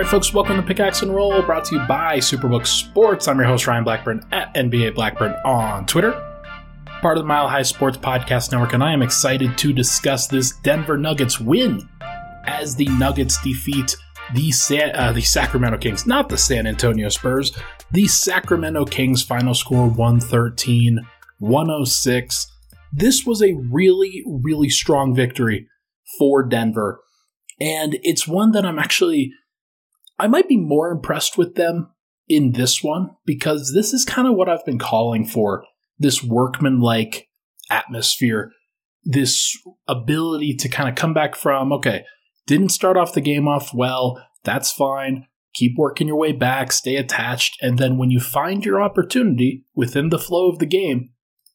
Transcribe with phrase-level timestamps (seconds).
[0.00, 3.28] right, folks, welcome to Pickaxe and Roll, brought to you by Superbook Sports.
[3.28, 6.12] I'm your host, Ryan Blackburn, at NBA Blackburn on Twitter,
[7.02, 10.56] part of the Mile High Sports Podcast Network, and I am excited to discuss this
[10.62, 11.86] Denver Nuggets win
[12.46, 13.94] as the Nuggets defeat
[14.32, 17.52] the, Sa- uh, the Sacramento Kings, not the San Antonio Spurs,
[17.90, 21.00] the Sacramento Kings final score 113
[21.40, 22.46] 106.
[22.90, 25.68] This was a really, really strong victory
[26.18, 27.02] for Denver.
[27.60, 29.34] And it's one that I'm actually
[30.20, 31.90] I might be more impressed with them
[32.28, 35.64] in this one because this is kind of what I've been calling for
[35.98, 37.28] this workman like
[37.70, 38.52] atmosphere,
[39.02, 39.56] this
[39.88, 42.04] ability to kind of come back from, okay,
[42.46, 45.26] didn't start off the game off well, that's fine.
[45.54, 50.10] Keep working your way back, stay attached, and then when you find your opportunity within
[50.10, 51.10] the flow of the game,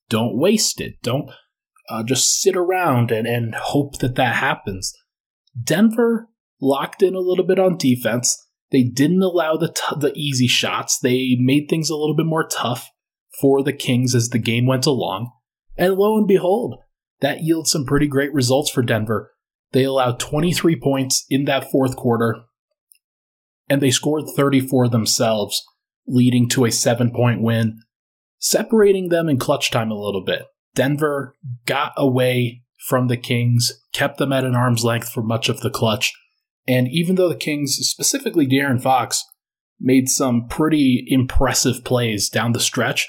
[0.09, 0.95] don't waste it.
[1.03, 1.29] Don't
[1.89, 4.93] uh, just sit around and, and hope that that happens.
[5.61, 6.29] Denver
[6.59, 8.44] locked in a little bit on defense.
[8.71, 10.99] They didn't allow the t- the easy shots.
[10.99, 12.89] They made things a little bit more tough
[13.39, 15.31] for the Kings as the game went along.
[15.77, 16.75] And lo and behold,
[17.21, 19.31] that yields some pretty great results for Denver.
[19.71, 22.43] They allowed 23 points in that fourth quarter,
[23.69, 25.63] and they scored 34 themselves,
[26.07, 27.79] leading to a seven point win,
[28.39, 30.43] separating them in clutch time a little bit.
[30.75, 31.35] Denver
[31.65, 35.69] got away from the Kings, kept them at an arm's length for much of the
[35.69, 36.13] clutch,
[36.67, 39.23] and even though the Kings, specifically De'Aaron Fox,
[39.79, 43.07] made some pretty impressive plays down the stretch,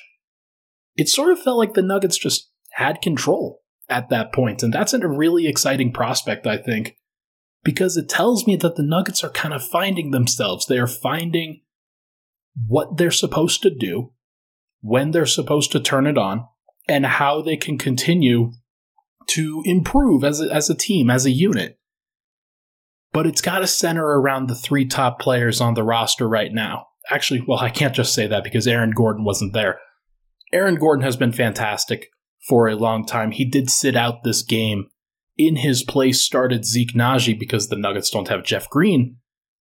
[0.97, 4.63] it sort of felt like the Nuggets just had control at that point.
[4.63, 6.97] And that's a really exciting prospect, I think,
[7.65, 10.67] because it tells me that the Nuggets are kind of finding themselves.
[10.67, 11.63] They are finding
[12.67, 14.13] what they're supposed to do,
[14.81, 16.47] when they're supposed to turn it on,
[16.89, 18.53] and how they can continue
[19.29, 21.79] to improve as a, as a team, as a unit
[23.17, 26.89] but it's got to center around the three top players on the roster right now.
[27.11, 29.79] Actually, well, I can't just say that because Aaron Gordon wasn't there.
[30.53, 32.09] Aaron Gordon has been fantastic
[32.47, 33.31] for a long time.
[33.31, 34.89] He did sit out this game.
[35.39, 39.17] In his place started Zeke Nnaji because the Nuggets don't have Jeff Green,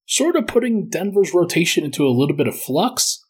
[0.06, 3.24] sort of putting Denver's rotation into a little bit of flux.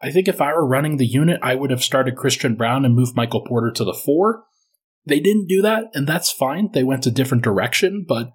[0.00, 2.94] I think if I were running the unit, I would have started Christian Braun and
[2.94, 4.44] moved Michael Porter to the four.
[5.04, 6.70] They didn't do that, and that's fine.
[6.72, 8.30] They went a different direction, but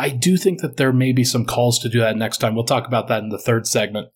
[0.00, 2.54] I do think that there may be some calls to do that next time.
[2.54, 4.08] We'll talk about that in the third segment.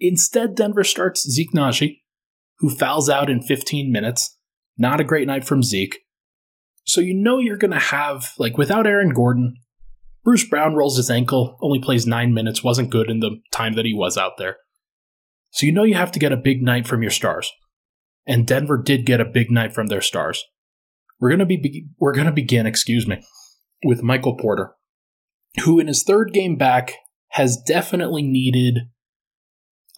[0.00, 2.00] Instead, Denver starts Zeke Nnaji,
[2.58, 4.36] who fouls out in 15 minutes.
[4.76, 6.00] Not a great night from Zeke.
[6.82, 9.54] So you know you're going to have, like, without Aaron Gordon,
[10.24, 13.84] Bruce Brown rolls his ankle, only plays nine minutes, wasn't good in the time that
[13.84, 14.56] he was out there.
[15.50, 17.52] So you know you have to get a big night from your stars.
[18.26, 20.42] And Denver did get a big night from their stars.
[21.20, 23.22] We're going to be we're going to begin, excuse me,
[23.84, 24.72] with Michael Porter
[25.62, 26.94] who in his third game back
[27.28, 28.80] has definitely needed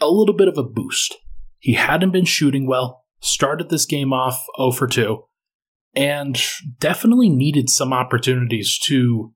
[0.00, 1.17] a little bit of a boost.
[1.59, 5.22] He hadn't been shooting well, started this game off 0 for 2,
[5.95, 6.41] and
[6.78, 9.33] definitely needed some opportunities to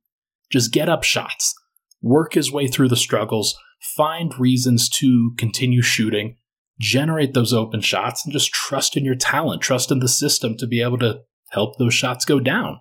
[0.51, 1.55] just get up shots,
[2.03, 3.59] work his way through the struggles,
[3.97, 6.37] find reasons to continue shooting,
[6.79, 10.67] generate those open shots, and just trust in your talent, trust in the system to
[10.67, 11.21] be able to
[11.51, 12.81] help those shots go down.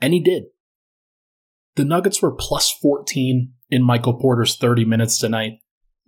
[0.00, 0.44] And he did.
[1.76, 5.58] The Nuggets were plus 14 in Michael Porter's 30 minutes tonight,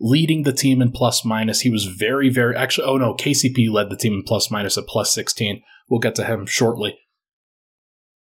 [0.01, 1.61] leading the team in plus minus.
[1.61, 2.87] He was very, very actually.
[2.87, 5.63] Oh no, KCP led the team in plus minus at plus 16.
[5.91, 6.99] We'll get to him shortly.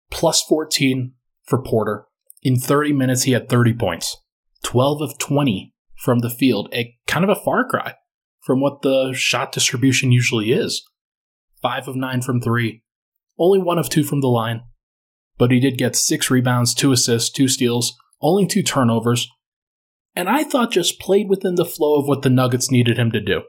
[0.09, 2.05] Plus 14 for Porter.
[2.41, 4.17] In 30 minutes, he had 30 points,
[4.63, 7.95] 12 of 20 from the field, a kind of a far cry
[8.41, 10.85] from what the shot distribution usually is.
[11.61, 12.83] 5 of 9 from 3,
[13.39, 14.63] only 1 of 2 from the line,
[15.37, 19.29] but he did get six rebounds, two assists, two steals, only two turnovers,
[20.15, 23.21] and I thought just played within the flow of what the Nuggets needed him to
[23.21, 23.41] do.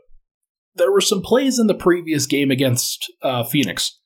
[0.74, 3.98] There were some plays in the previous game against uh, Phoenix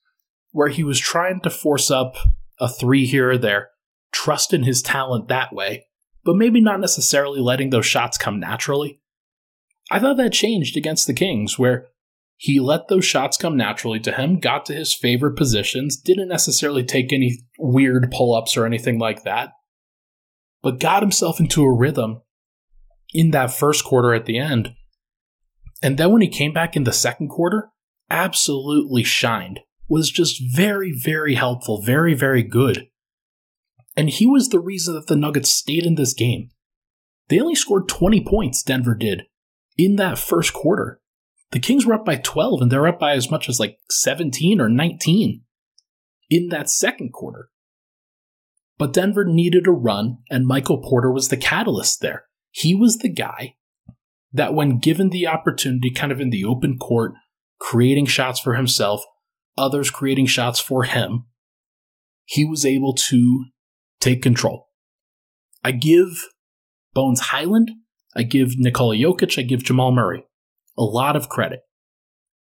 [0.53, 2.17] where he was trying to force up
[2.61, 3.69] a three here or there,
[4.13, 5.87] trust in his talent that way,
[6.25, 9.01] but maybe not necessarily letting those shots come naturally.
[9.91, 11.87] I thought that changed against the Kings, where
[12.41, 16.85] he let those shots come naturally to him, got to his favorite positions, didn't necessarily
[16.85, 19.51] take any weird pull ups or anything like that,
[20.63, 22.23] but got himself into a rhythm
[23.13, 24.73] in that first quarter at the end.
[25.83, 27.71] And then when he came back in the second quarter,
[28.09, 29.61] absolutely shined.
[29.89, 32.89] Was just very, very helpful, very, very good.
[33.97, 36.51] And he was the reason that the Nuggets stayed in this game.
[37.29, 39.25] They only scored 20 points, Denver did,
[39.77, 41.01] in that first quarter.
[41.51, 44.61] The Kings were up by 12 and they're up by as much as like 17
[44.61, 45.43] or 19
[46.29, 47.49] in that second quarter.
[48.77, 52.27] But Denver needed a run, and Michael Porter was the catalyst there.
[52.51, 53.57] he was the guy
[54.33, 57.13] that, when given the opportunity, kind of in the open court,
[57.59, 59.03] creating shots for himself,
[59.57, 61.25] others creating shots for him,
[62.25, 63.47] he was able to
[64.01, 64.69] take control.
[65.65, 66.25] I give
[66.95, 67.73] Bones Hyland,
[68.15, 70.28] I give Nikola Jokic, I give Jamal Murray
[70.79, 71.61] a lot of credit.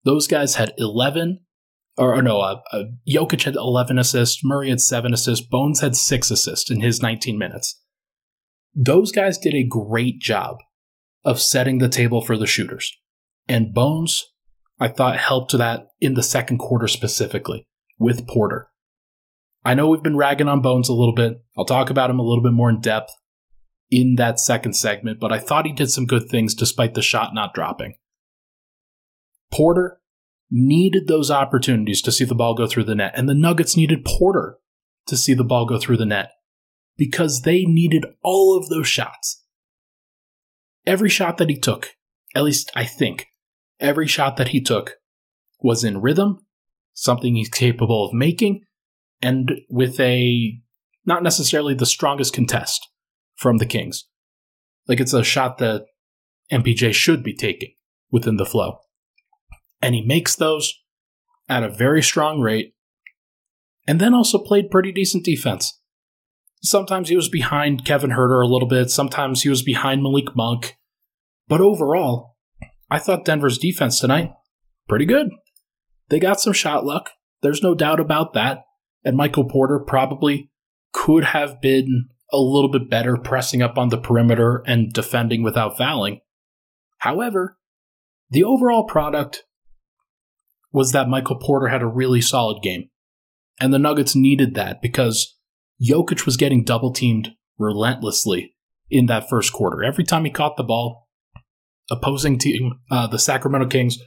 [0.05, 1.41] Those guys had 11,
[1.97, 5.97] or, or no, uh, uh, Jokic had 11 assists, Murray had 7 assists, Bones had
[5.97, 7.81] 6 assists in his 19 minutes.
[8.75, 10.57] Those guys did a great job
[11.25, 12.93] of setting the table for the shooters.
[13.49, 14.25] And Bones,
[14.81, 17.67] I thought, helped that in the second quarter specifically
[17.99, 18.69] with Porter.
[19.65, 21.43] I know we've been ragging on Bones a little bit.
[21.57, 23.13] I'll talk about him a little bit more in depth
[23.91, 27.33] in that second segment, but I thought he did some good things despite the shot
[27.33, 27.95] not dropping.
[29.53, 30.01] Porter
[30.51, 34.05] needed those opportunities to see the ball go through the net, and the Nuggets needed
[34.05, 34.59] Porter
[35.07, 36.31] to see the ball go through the net
[36.97, 39.43] because they needed all of those shots.
[40.87, 41.91] Every shot that he took,
[42.35, 43.27] at least I think,
[43.81, 44.97] every shot that he took
[45.61, 46.39] was in rhythm,
[46.93, 48.65] something he's capable of making,
[49.23, 50.61] and with a
[51.07, 52.89] not necessarily the strongest contest
[53.35, 54.05] from the Kings.
[54.87, 55.87] Like it's a shot that
[56.53, 57.75] MPJ should be taking
[58.11, 58.79] within the flow.
[59.85, 60.81] And he makes those
[61.47, 62.73] at a very strong rate,
[63.87, 65.79] and then also played pretty decent defense.
[66.63, 70.79] Sometimes he was behind Kevin Huerter a little bit, sometimes he was behind Malik Monk.
[71.49, 72.37] But overall,
[72.91, 74.33] I thought Denver's defense tonight,
[74.89, 75.29] pretty good.
[76.09, 77.11] They got some shot luck.
[77.43, 78.65] There's no doubt about that.
[79.05, 80.51] And Michael Porter probably
[80.95, 85.77] could have been a little bit better pressing up on the perimeter and defending without
[85.77, 86.21] fouling.
[87.01, 87.59] However,
[88.31, 89.45] the overall product
[90.75, 92.91] was that Michael Porter had a really solid game.
[93.61, 95.39] And the Nuggets needed that because
[95.81, 98.57] Jokic was getting double teamed relentlessly
[98.91, 99.85] in that first quarter.
[99.85, 101.09] Every time he caught the ball,
[101.93, 103.99] opposing team, uh, the Sacramento Kings,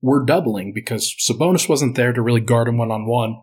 [0.00, 3.34] were doubling because Sabonis wasn't there to really guard him one on one.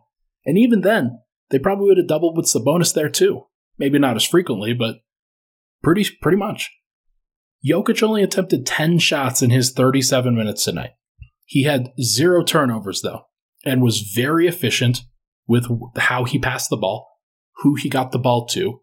[0.45, 1.19] And even then,
[1.49, 3.47] they probably would have doubled with Sabonis there too.
[3.77, 4.99] Maybe not as frequently, but
[5.83, 6.71] pretty pretty much.
[7.67, 10.91] Jokic only attempted 10 shots in his 37 minutes tonight.
[11.45, 13.21] He had zero turnovers, though,
[13.63, 15.01] and was very efficient
[15.47, 17.07] with how he passed the ball,
[17.57, 18.81] who he got the ball to.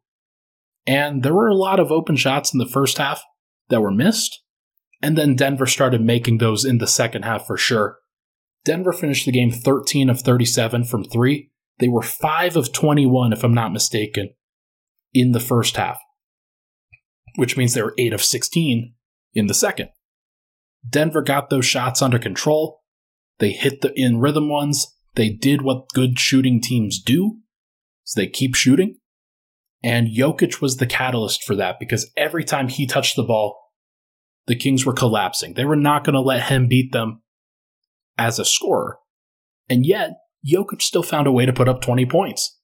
[0.87, 3.23] And there were a lot of open shots in the first half
[3.69, 4.43] that were missed.
[5.00, 7.99] And then Denver started making those in the second half for sure.
[8.65, 11.50] Denver finished the game 13 of 37 from three.
[11.79, 14.35] They were 5 of 21, if I'm not mistaken,
[15.12, 15.99] in the first half,
[17.37, 18.94] which means they were 8 of 16
[19.35, 19.88] in the second.
[20.88, 22.81] Denver got those shots under control.
[23.38, 24.87] They hit the in rhythm ones.
[25.14, 27.38] They did what good shooting teams do.
[28.05, 28.99] So they keep shooting.
[29.82, 33.58] And Jokic was the catalyst for that because every time he touched the ball,
[34.46, 35.55] the Kings were collapsing.
[35.55, 37.23] They were not going to let him beat them
[38.19, 38.99] as a scorer.
[39.69, 40.11] And yet,
[40.46, 42.58] Jokic still found a way to put up 20 points.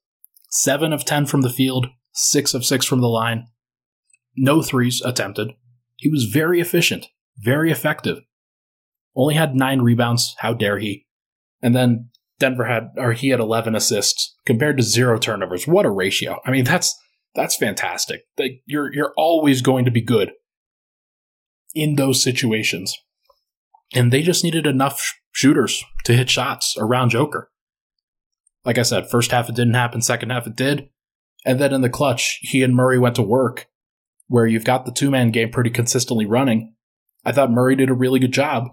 [0.51, 3.47] 7 of 10 from the field, 6 of 6 from the line.
[4.37, 5.53] No threes attempted.
[5.97, 7.07] He was very efficient
[7.39, 8.19] very effective.
[9.15, 10.35] Only had nine rebounds.
[10.39, 11.07] How dare he?
[11.63, 15.67] And then Denver had, or he had 11 assists compared to zero turnovers.
[15.67, 16.41] What a ratio!
[16.47, 16.97] I mean, that's
[17.35, 18.23] that's fantastic.
[18.39, 20.33] Like you're you're always going to be good
[21.75, 22.97] in those situations,
[23.95, 27.51] and they just needed enough sh- shooters to hit shots around Joker.
[28.65, 30.01] Like I said, first half it didn't happen.
[30.01, 30.91] Second half it did,
[31.45, 33.67] and then in the clutch, he and Murray went to work,
[34.29, 36.75] where you've got the two man game pretty consistently running
[37.29, 38.69] I thought Murray did a really good job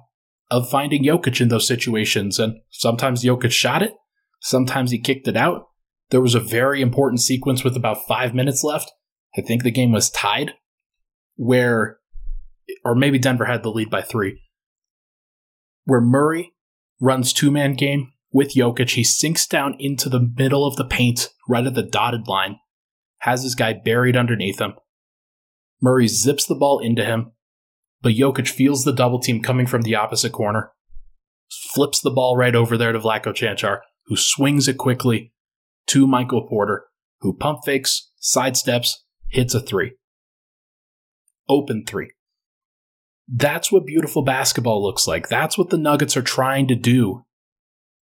[0.50, 2.40] of finding Jokic in those situations.
[2.40, 3.92] And sometimes Jokic shot it,
[4.40, 5.68] sometimes he kicked it out.
[6.10, 8.94] There was a very important sequence with about five minutes left.
[9.38, 10.54] I think the game was tied,
[11.36, 11.98] where,
[12.86, 14.42] or maybe Denver had the lead by three,
[15.84, 16.54] where Murray
[17.02, 18.92] runs two man game with Jokic.
[18.92, 22.60] He sinks down into the middle of the paint, right at the dotted line,
[23.18, 24.76] has his guy buried underneath him.
[25.82, 27.34] Murray zips the ball into him,
[28.06, 30.72] but Jokic feels the double team coming from the opposite corner,
[31.74, 35.34] flips the ball right over there to Vlatko Cancar, who swings it quickly
[35.88, 36.86] to Michael Porter,
[37.22, 38.92] who pump fakes, sidesteps,
[39.32, 39.94] hits a three.
[41.50, 42.12] Open three.
[43.28, 45.28] That's what beautiful basketball looks like.
[45.28, 47.24] That's what the Nuggets are trying to do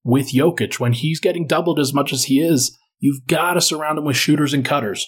[0.03, 0.77] with Jokic.
[0.77, 4.17] When he's getting doubled as much as he is, you've got to surround him with
[4.17, 5.07] shooters and cutters.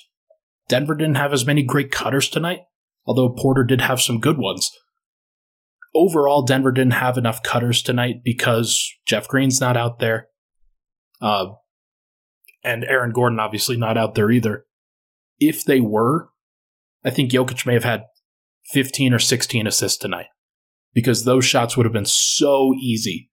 [0.69, 2.59] Denver didn't have as many great cutters tonight,
[3.07, 4.69] although Porter did have some good ones.
[5.95, 10.27] Overall, Denver didn't have enough cutters tonight because Jeff Green's not out there.
[11.21, 11.53] Uh,
[12.63, 14.65] and Aaron Gordon obviously not out there either.
[15.39, 16.29] If they were,
[17.03, 18.03] I think Jokic may have had
[18.71, 20.27] 15 or 16 assists tonight
[20.93, 23.31] because those shots would have been so easy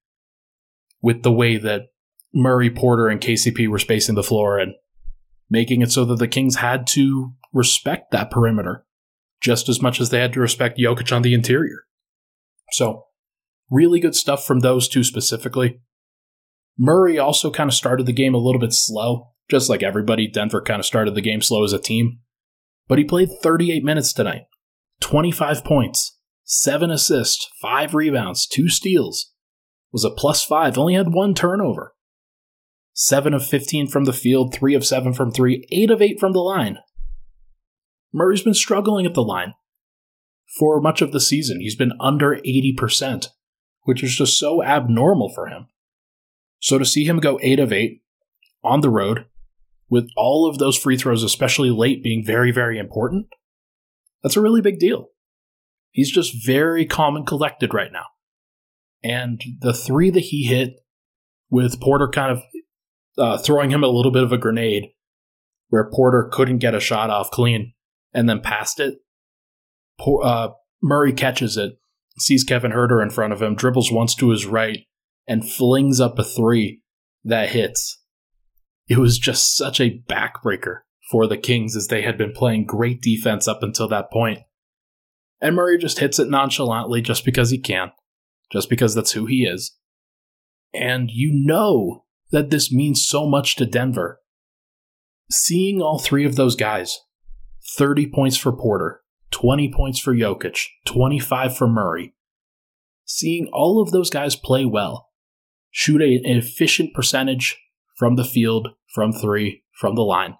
[1.03, 1.83] with the way that
[2.33, 4.75] Murray, Porter, and KCP were spacing the floor and
[5.51, 8.85] making it so that the Kings had to respect that perimeter
[9.45, 11.85] just as much as they had to respect Jokic on the interior.
[12.73, 13.05] So,
[13.71, 15.81] really good stuff from those two specifically.
[16.79, 20.27] Murray also kind of started the game a little bit slow, just like everybody.
[20.27, 22.21] Denver kind of started the game slow as a team.
[22.89, 24.45] But he played 38 minutes tonight,
[25.01, 29.33] 25 points, 7 assists, 5 rebounds, 2 steals,
[29.93, 31.95] was a plus 5, only had one turnover.
[32.95, 36.33] 7 of 15 from the field, 3 of 7 from 3, 8 of 8 from
[36.33, 36.79] the line.
[38.15, 39.55] Murray's been struggling at the line
[40.57, 41.61] for much of the season.
[41.61, 43.27] He's been under 80%,
[43.83, 45.67] which is just so abnormal for him.
[46.61, 48.01] So to see him go 8 of 8
[48.63, 49.27] on the road,
[49.91, 53.27] with all of those free throws, especially late, being very, very important,
[54.23, 55.09] that's a really big deal.
[55.91, 58.07] He's just very calm and collected right now.
[59.03, 60.77] And the three that he hit,
[61.51, 62.43] with Porter kind of
[63.19, 64.87] uh, throwing him a little bit of a grenade,
[65.69, 67.74] where Porter couldn't get a shot off clean
[68.15, 68.95] and then passed it.
[70.23, 70.51] Uh,
[70.83, 71.79] Murray catches it,
[72.19, 74.81] sees Kevin Huerter in front of him, dribbles once to his right,
[75.27, 76.83] and flings up a three
[77.25, 78.01] that hits.
[78.89, 80.81] It was just such a backbreaker
[81.11, 84.41] for the Kings as they had been playing great defense up until that point.
[85.41, 87.93] And Murray just hits it nonchalantly just because he can,
[88.53, 89.77] just because that's who he is.
[90.73, 94.21] And you know that this means so much to Denver.
[95.31, 96.99] Seeing all three of those guys
[97.67, 102.15] 30 points for Porter, 20 points for Jokic, 25 for Murray.
[103.05, 105.11] Seeing all of those guys play well,
[105.71, 107.59] shoot an efficient percentage
[107.97, 110.37] from the field, from three, from the line.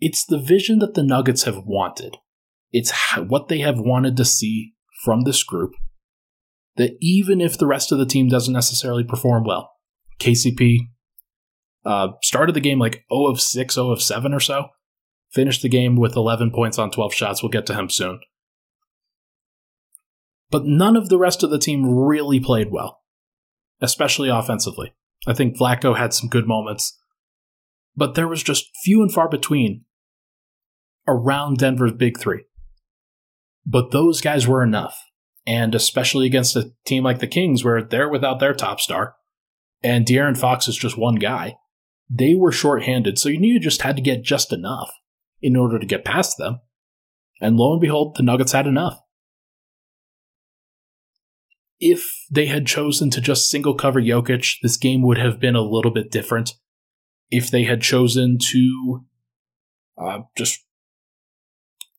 [0.00, 2.16] It's the vision that the Nuggets have wanted.
[2.70, 5.72] It's what they have wanted to see from this group.
[6.76, 9.72] That even if the rest of the team doesn't necessarily perform well,
[10.20, 10.78] KCP
[11.84, 14.66] uh, started the game like 0 of 6, 0 of 7 or so.
[15.30, 17.42] Finished the game with 11 points on 12 shots.
[17.42, 18.20] We'll get to him soon.
[20.50, 23.02] But none of the rest of the team really played well,
[23.80, 24.94] especially offensively.
[25.26, 26.98] I think Vlatko had some good moments,
[27.94, 29.84] but there was just few and far between
[31.06, 32.44] around Denver's big three.
[33.66, 34.98] But those guys were enough,
[35.46, 39.16] and especially against a team like the Kings, where they're without their top star,
[39.82, 41.56] and De'Aaron Fox is just one guy.
[42.08, 44.90] They were shorthanded, so you knew you just had to get just enough
[45.40, 46.60] in order to get past them.
[47.40, 49.00] And lo and behold, the Nuggets had enough.
[51.80, 55.62] If they had chosen to just single cover Jokic, this game would have been a
[55.62, 56.54] little bit different.
[57.30, 59.04] If they had chosen to
[59.96, 60.64] uh, just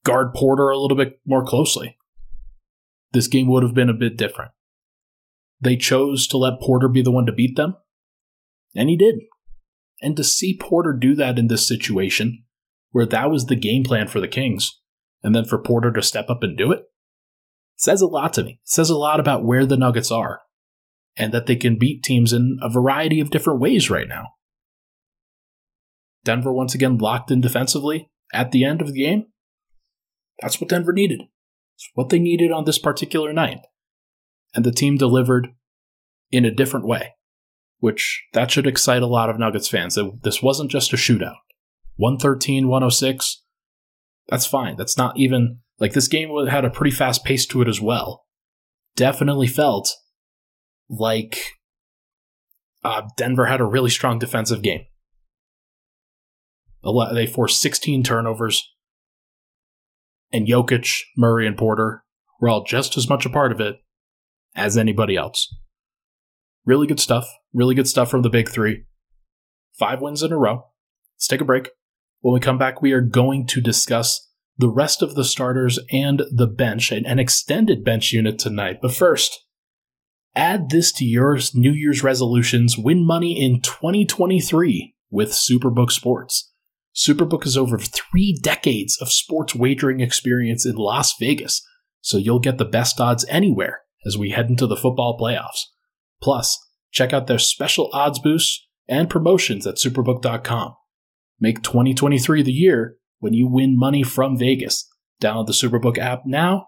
[0.03, 1.97] guard Porter a little bit more closely,
[3.13, 4.51] this game would have been a bit different.
[5.61, 7.75] They chose to let Porter be the one to beat them,
[8.75, 9.15] and he did.
[10.01, 12.43] And to see Porter do that in this situation,
[12.91, 14.79] where that was the game plan for the Kings,
[15.23, 16.83] and then for Porter to step up and do it,
[17.75, 18.59] says a lot to me.
[18.63, 20.41] Says a lot about where the Nuggets are,
[21.15, 24.27] and that they can beat teams in a variety of different ways right now.
[26.23, 29.25] Denver once again locked in defensively at the end of the game.
[30.41, 31.21] That's what Denver needed.
[31.75, 33.59] It's what they needed on this particular night
[34.53, 35.49] and the team delivered
[36.31, 37.13] in a different way,
[37.79, 39.97] which that should excite a lot of Nuggets fans.
[40.23, 41.35] This wasn't just a shootout.
[41.99, 43.43] 113, 106,
[44.29, 44.77] that's fine.
[44.77, 48.25] That's not even like this game had a pretty fast pace to it as well.
[48.95, 49.93] Definitely felt
[50.89, 51.41] like
[52.85, 54.85] uh, Denver had a really strong defensive game.
[56.81, 58.65] They forced 16 turnovers,
[60.31, 62.05] and Jokic, Murray, and Porter
[62.39, 63.75] were all just as much a part of it
[64.55, 65.53] as anybody else.
[66.63, 67.27] Really good stuff.
[67.53, 68.85] Really good stuff from the big three.
[69.77, 70.67] Five wins in a row.
[71.17, 71.69] Let's take a break.
[72.21, 76.23] When we come back, we are going to discuss the rest of the starters and
[76.31, 78.79] the bench, and an extended bench unit tonight.
[78.81, 79.45] But first,
[80.35, 82.77] add this to your New Year's resolutions.
[82.77, 86.51] Win money in 2023 with Superbook Sports.
[86.93, 91.65] Superbook is over three decades of sports wagering experience in Las Vegas,
[92.01, 95.67] so you'll get the best odds anywhere as we head into the football playoffs.
[96.21, 96.57] Plus,
[96.91, 100.75] check out their special odds boosts and promotions at superbook.com.
[101.39, 104.87] Make 2023 the year when you win money from Vegas.
[105.21, 106.67] Download the Superbook app now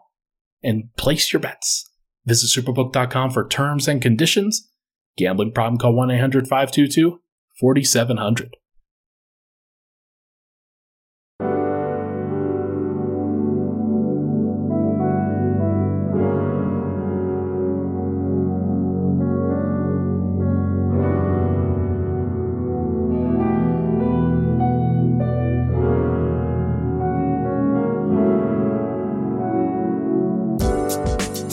[0.63, 1.89] and place your bets.
[2.25, 4.69] Visit superbook.com for terms and conditions.
[5.17, 7.19] Gambling problem call 1 800 522
[7.59, 8.55] 4700.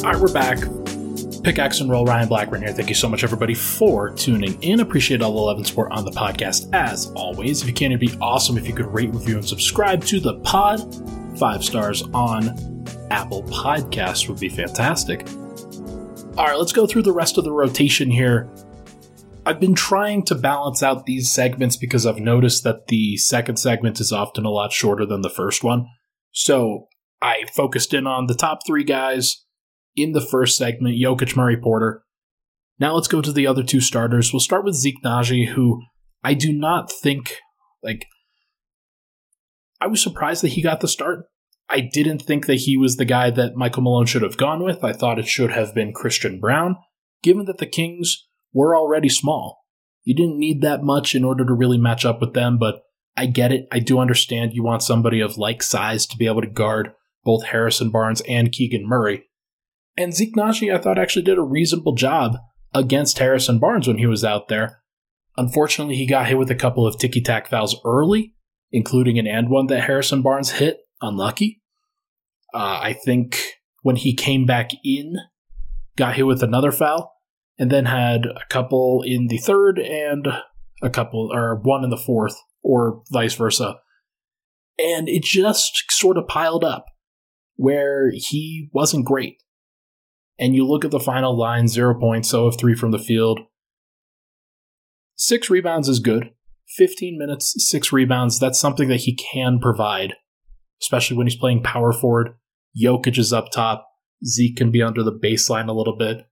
[0.08, 1.42] All right, we're back.
[1.44, 2.72] Pickaxe and roll, Ryan Blackburn here.
[2.72, 4.80] Thank you so much, everybody, for tuning in.
[4.80, 7.60] Appreciate all the love and support on the podcast, as always.
[7.60, 10.38] If you can, it'd be awesome if you could rate, review, and subscribe to the
[10.38, 10.80] pod.
[11.38, 15.28] Five stars on Apple Podcasts would be fantastic.
[16.38, 18.48] All right, let's go through the rest of the rotation here.
[19.44, 24.00] I've been trying to balance out these segments because I've noticed that the second segment
[24.00, 25.84] is often a lot shorter than the first one.
[26.32, 26.86] So
[27.20, 29.44] I focused in on the top three guys
[30.02, 32.02] in the first segment Jokic, Murray, Porter.
[32.78, 34.32] Now let's go to the other two starters.
[34.32, 35.82] We'll start with Zeke Nnaji, who
[36.22, 37.36] I do not think,
[37.82, 38.06] like,
[39.80, 41.26] I was surprised that he got the start.
[41.70, 44.82] I didn't think that he was the guy that Michael Malone should have gone with.
[44.82, 46.76] I thought it should have been Christian Braun,
[47.22, 49.60] given that the Kings were already small.
[50.04, 52.80] You didn't need that much in order to really match up with them, but
[53.16, 53.66] I get it.
[53.70, 56.92] I do understand you want somebody of like size to be able to guard
[57.24, 59.27] both Harrison Barnes and Keegan Murray.
[59.98, 62.36] And Zeke Nnaji, I thought, actually did a reasonable job
[62.72, 64.80] against Harrison Barnes when he was out there.
[65.36, 68.34] Unfortunately, he got hit with a couple of ticky tack fouls early,
[68.70, 70.78] including an and one that Harrison Barnes hit.
[71.02, 71.62] Unlucky.
[72.54, 73.42] Uh, I think
[73.82, 75.16] when he came back in,
[75.96, 77.12] got hit with another foul,
[77.58, 80.28] and then had a couple in the third and
[80.80, 83.80] a couple, or one in the fourth, or vice versa.
[84.78, 86.86] And it just sort of piled up
[87.56, 89.38] where he wasn't great.
[90.38, 93.40] And you look at the final line, zero points, so of three from the field.
[95.16, 96.30] Six rebounds is good.
[96.76, 100.14] 15 minutes, six rebounds, that's something that he can provide,
[100.82, 102.34] especially when he's playing power forward.
[102.80, 103.88] Jokic is up top.
[104.24, 106.26] Zeke can be under the baseline a little bit.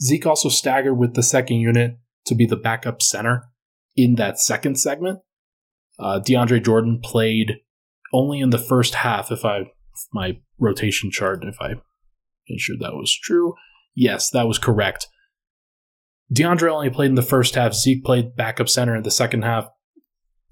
[0.00, 3.44] Zeke also staggered with the second unit to be the backup center
[3.96, 5.20] in that second segment.
[5.98, 7.54] Uh, DeAndre Jordan played
[8.12, 9.70] only in the first half, if I
[10.12, 11.74] my rotation chart, if I
[12.56, 13.54] sure that was true.
[13.94, 15.08] Yes, that was correct.
[16.32, 17.74] DeAndre only played in the first half.
[17.74, 19.68] Zeke played backup center in the second half.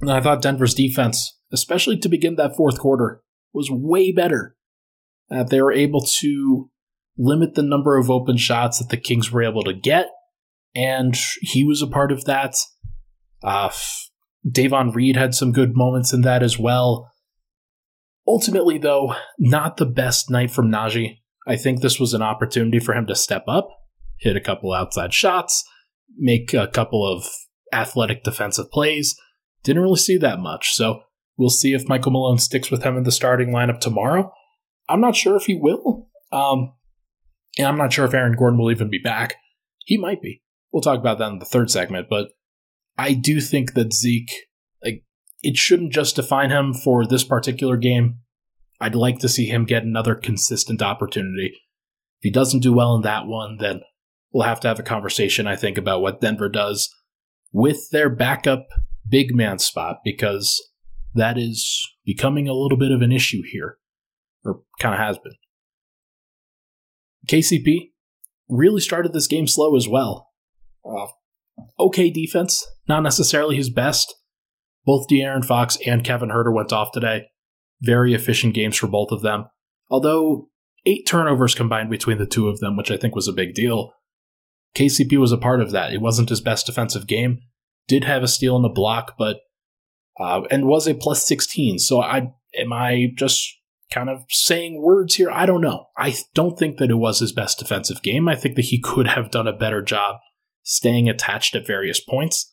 [0.01, 4.57] And I thought Denver's defense, especially to begin that fourth quarter, was way better.
[5.31, 6.71] Uh, they were able to
[7.19, 10.09] limit the number of open shots that the Kings were able to get,
[10.75, 12.55] and he was a part of that.
[13.43, 13.71] Uh,
[14.49, 17.11] Davon Reed had some good moments in that as well.
[18.29, 21.19] Ultimately, though, not the best night from Nnaji.
[21.47, 23.69] I think this was an opportunity for him to step up,
[24.19, 25.65] hit a couple outside shots,
[26.17, 27.27] make a couple of
[27.73, 29.17] athletic defensive plays.
[29.63, 31.03] Didn't really see that much, so
[31.37, 34.33] we'll see if Michael Malone sticks with him in the starting lineup tomorrow.
[34.89, 36.09] I'm not sure if he will.
[36.33, 36.73] Um,
[37.59, 39.37] and I'm not sure if Aaron Gordon will even be back.
[39.85, 40.43] He might be.
[40.73, 42.29] We'll talk about that in the third segment, but
[42.99, 44.33] I do think that Zeke,
[44.85, 45.05] like,
[45.43, 48.19] it shouldn't just define him for this particular game.
[48.81, 51.53] I'd like to see him get another consistent opportunity.
[52.19, 53.81] If he doesn't do well in that one, then
[54.33, 56.95] we'll have to have a conversation, I think, about what Denver does
[57.53, 58.67] with their backup
[59.09, 60.63] big man spot, because
[61.15, 63.79] that is becoming a little bit of an issue here,
[64.45, 65.35] or kind of has been.
[67.29, 67.93] KCP
[68.49, 70.31] really started this game slow as well.
[70.85, 71.07] Uh,
[71.79, 74.15] okay defense, not necessarily his best.
[74.85, 77.25] Both De'Aaron Fox and Kevin Huerter went off today.
[77.81, 79.47] Very efficient games for both of them.
[79.91, 80.49] Although
[80.87, 83.93] eight turnovers combined between the two of them, which I think was a big deal.
[84.75, 85.93] KCP was a part of that.
[85.93, 87.41] It wasn't his best defensive game.
[87.89, 89.41] Did have a steal and a block, but
[90.19, 91.79] uh, and was a plus 16.
[91.79, 93.47] So I am I just
[93.93, 95.31] kind of saying words here.
[95.31, 95.87] I don't know.
[95.97, 98.29] I don't think that it was his best defensive game.
[98.29, 100.17] I think that he could have done a better job
[100.63, 102.53] staying attached at various points.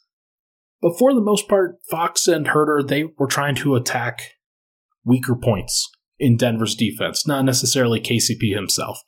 [0.81, 4.33] But for the most part, Fox and Huerter, they were trying to attack
[5.05, 5.89] weaker points
[6.19, 8.99] in Denver's defense, not necessarily KCP himself.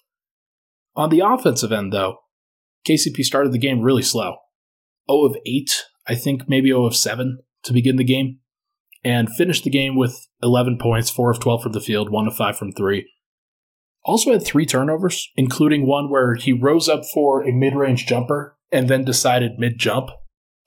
[0.95, 2.17] On the offensive end, though,
[2.87, 4.37] KCP started the game really slow.
[5.09, 8.39] 0 of 8, I think maybe 0 of 7 to begin the game
[9.03, 12.35] and finished the game with 11 points, 4 of 12 from the field, 1 of
[12.35, 13.05] 5 from 3.
[14.03, 18.55] Also had three turnovers, including one where he rose up for a mid range jumper
[18.71, 20.09] and then decided mid jump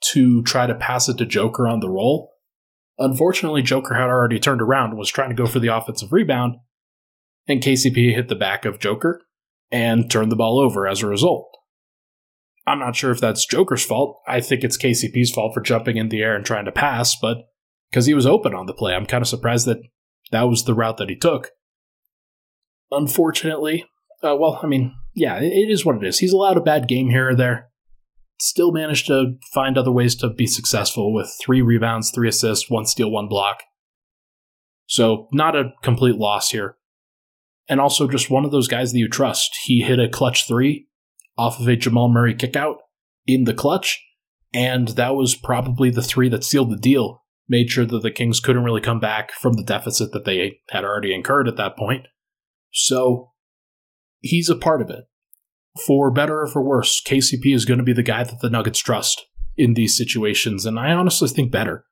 [0.01, 2.33] to try to pass it to Joker on the roll.
[2.99, 6.57] Unfortunately, Joker had already turned around and was trying to go for the offensive rebound,
[7.47, 9.21] and KCP hit the back of Joker
[9.71, 11.49] and turned the ball over as a result.
[12.67, 14.21] I'm not sure if that's Joker's fault.
[14.27, 17.37] I think it's KCP's fault for jumping in the air and trying to pass, but
[17.89, 18.93] because he was open on the play.
[18.93, 19.79] I'm kind of surprised that
[20.31, 21.51] that was the route that he took.
[22.91, 23.85] Unfortunately,
[24.23, 26.19] uh, well, I mean, yeah, it, it is what it is.
[26.19, 27.68] He's allowed a bad game here or there.
[28.39, 32.85] Still managed to find other ways to be successful with three rebounds, three assists, one
[32.85, 33.63] steal, one block.
[34.87, 36.77] So, not a complete loss here.
[37.67, 39.55] and also just one of those guys that you trust.
[39.65, 40.87] He hit a clutch three
[41.37, 42.77] off of a Jamal Murray kickout
[43.27, 44.03] in the clutch,
[44.53, 47.23] and that was probably the three that sealed the deal.
[47.47, 50.83] Made sure that the Kings couldn't really come back from the deficit that they had
[50.83, 52.07] already incurred at that point.
[52.71, 53.31] So
[54.19, 55.05] he's a part of it.
[55.85, 58.79] For better or for worse, KCP is going to be the guy that the Nuggets
[58.79, 61.85] trust in these situations, and I honestly think better.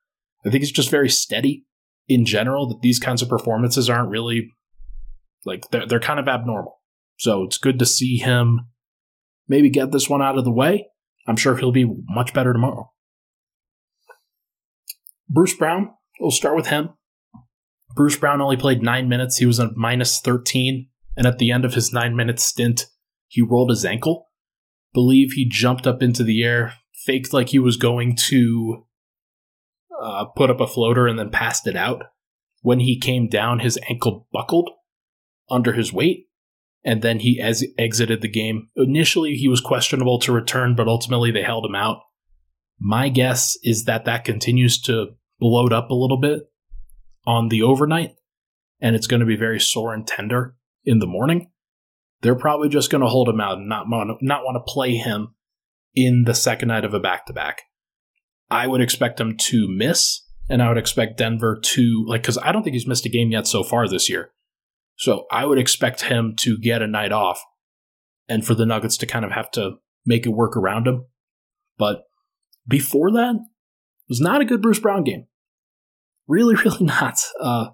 [0.45, 1.65] I think he's just very steady
[2.07, 4.53] in general, that these kinds of performances aren't really
[5.45, 6.81] like they're, they're kind of abnormal.
[7.17, 8.67] So it's good to see him
[9.47, 10.87] maybe get this one out of the way.
[11.27, 12.91] I'm sure he'll be much better tomorrow.
[15.29, 16.89] Bruce Brown, we'll start with him.
[17.95, 19.37] Bruce Brown only played nine minutes.
[19.37, 20.87] He was a minus 13.
[21.17, 22.85] And at the end of his nine minute stint,
[23.27, 24.29] he rolled his ankle.
[24.93, 26.73] Believe he jumped up into the air,
[27.05, 28.85] faked like he was going to
[30.01, 32.03] uh, put up a floater, and then passed it out.
[32.61, 34.69] When he came down, his ankle buckled
[35.49, 36.27] under his weight,
[36.83, 38.69] and then he as- exited the game.
[38.75, 42.01] Initially, he was questionable to return, but ultimately they held him out.
[42.79, 46.43] My guess is that that continues to bloat up a little bit
[47.25, 48.15] on the overnight,
[48.79, 51.51] and it's going to be very sore and tender in the morning.
[52.21, 54.95] They're probably just going to hold him out and not want not want to play
[54.95, 55.35] him
[55.95, 57.63] in the second night of a back to back.
[58.49, 62.51] I would expect him to miss, and I would expect Denver to like because I
[62.51, 64.31] don't think he's missed a game yet so far this year.
[64.97, 67.41] So I would expect him to get a night off
[68.27, 69.75] and for the Nuggets to kind of have to
[70.05, 71.05] make it work around him.
[71.77, 72.03] But
[72.67, 75.27] before that, it was not a good Bruce Brown game.
[76.27, 77.19] Really, really not.
[77.39, 77.69] A uh,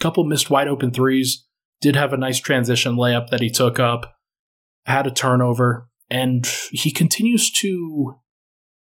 [0.00, 1.46] couple missed wide open threes.
[1.80, 4.16] Did have a nice transition layup that he took up.
[4.84, 5.88] Had a turnover.
[6.10, 8.16] And he continues to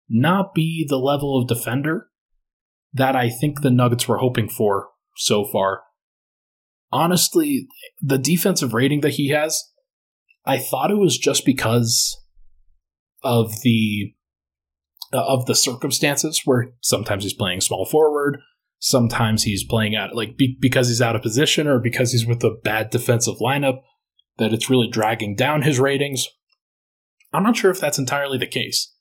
[0.09, 2.07] not be the level of defender
[2.93, 5.81] that I think the Nuggets were hoping for so far
[6.91, 7.67] honestly,
[8.01, 9.71] the defensive rating that he has,
[10.45, 12.17] I thought it was just because
[13.23, 14.13] of the
[15.13, 18.39] uh, of the circumstances where sometimes he's playing small forward,
[18.79, 22.43] sometimes he's playing out like be, because he's out of position or because he's with
[22.43, 23.79] a bad defensive lineup
[24.37, 26.27] that it's really dragging down his ratings.
[27.33, 28.93] I'm not sure if that's entirely the case.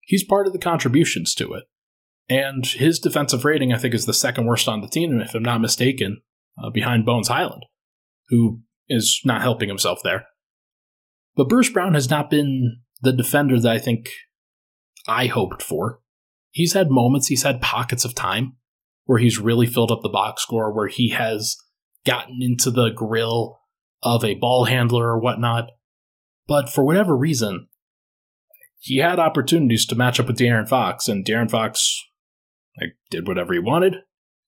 [0.00, 1.64] He's part of the contributions to it.
[2.28, 5.42] And his defensive rating, I think, is the second worst on the team, if I'm
[5.42, 6.20] not mistaken
[6.62, 7.64] uh, behind Bones Hyland,
[8.28, 10.26] who is not helping himself there.
[11.36, 14.10] But Bruce Brown has not been the defender that I think
[15.06, 16.00] I hoped for.
[16.50, 18.57] He's had moments, he's had pockets of time
[19.08, 21.56] where he's really filled up the box score, where he has
[22.04, 23.58] gotten into the grill
[24.02, 25.70] of a ball handler or whatnot.
[26.46, 27.68] But for whatever reason,
[28.78, 32.04] he had opportunities to match up with De'Aaron Fox, and De'Aaron Fox
[32.78, 33.94] like, did whatever he wanted,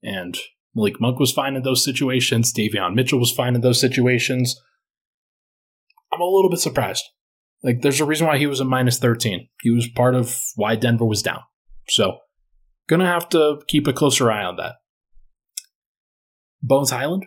[0.03, 0.37] and
[0.75, 2.53] Malik Monk was fine in those situations.
[2.53, 4.61] Davion Mitchell was fine in those situations.
[6.13, 7.05] I'm a little bit surprised.
[7.63, 9.49] Like, there's a reason why he was a minus 13.
[9.63, 11.41] He was part of why Denver was down.
[11.89, 12.19] So,
[12.91, 14.77] gonna have to keep a closer eye on that.
[16.63, 17.25] Bones Hyland,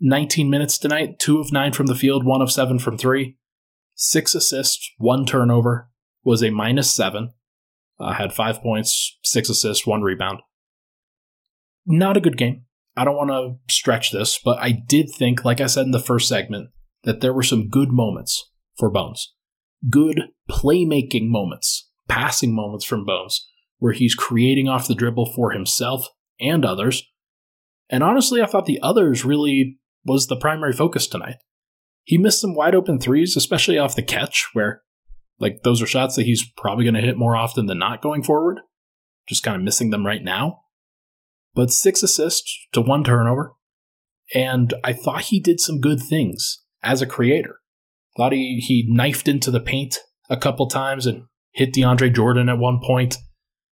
[0.00, 3.38] 19 minutes tonight, 2 of 9 from the field, 1 of 7 from 3.
[3.94, 5.88] 6 assists, 1 turnover,
[6.24, 7.32] was a minus 7.
[7.98, 10.40] Uh, had 5 points, 6 assists, 1 rebound
[11.86, 12.64] not a good game.
[12.96, 15.98] I don't want to stretch this, but I did think, like I said in the
[15.98, 16.70] first segment,
[17.04, 19.32] that there were some good moments for Bones.
[19.88, 23.48] Good playmaking moments, passing moments from Bones,
[23.82, 26.08] where he's creating off the dribble for himself
[26.40, 27.02] and others.
[27.90, 31.36] And honestly, I thought the others really was the primary focus tonight.
[32.04, 34.82] He missed some wide open threes, especially off the catch, where,
[35.38, 38.22] like, those are shots that he's probably going to hit more often than not going
[38.22, 38.60] forward.
[39.28, 40.62] Just kind of missing them right now
[41.54, 43.52] but six assists to one turnover.
[44.34, 47.56] And I thought he did some good things as a creator.
[48.16, 49.98] Thought he, he knifed into the paint
[50.30, 53.16] a couple times and hit DeAndre Jordan at one point,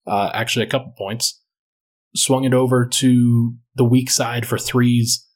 [0.06, 1.42] uh, actually, a couple points.
[2.16, 5.28] Swung it over to the weak side for threes.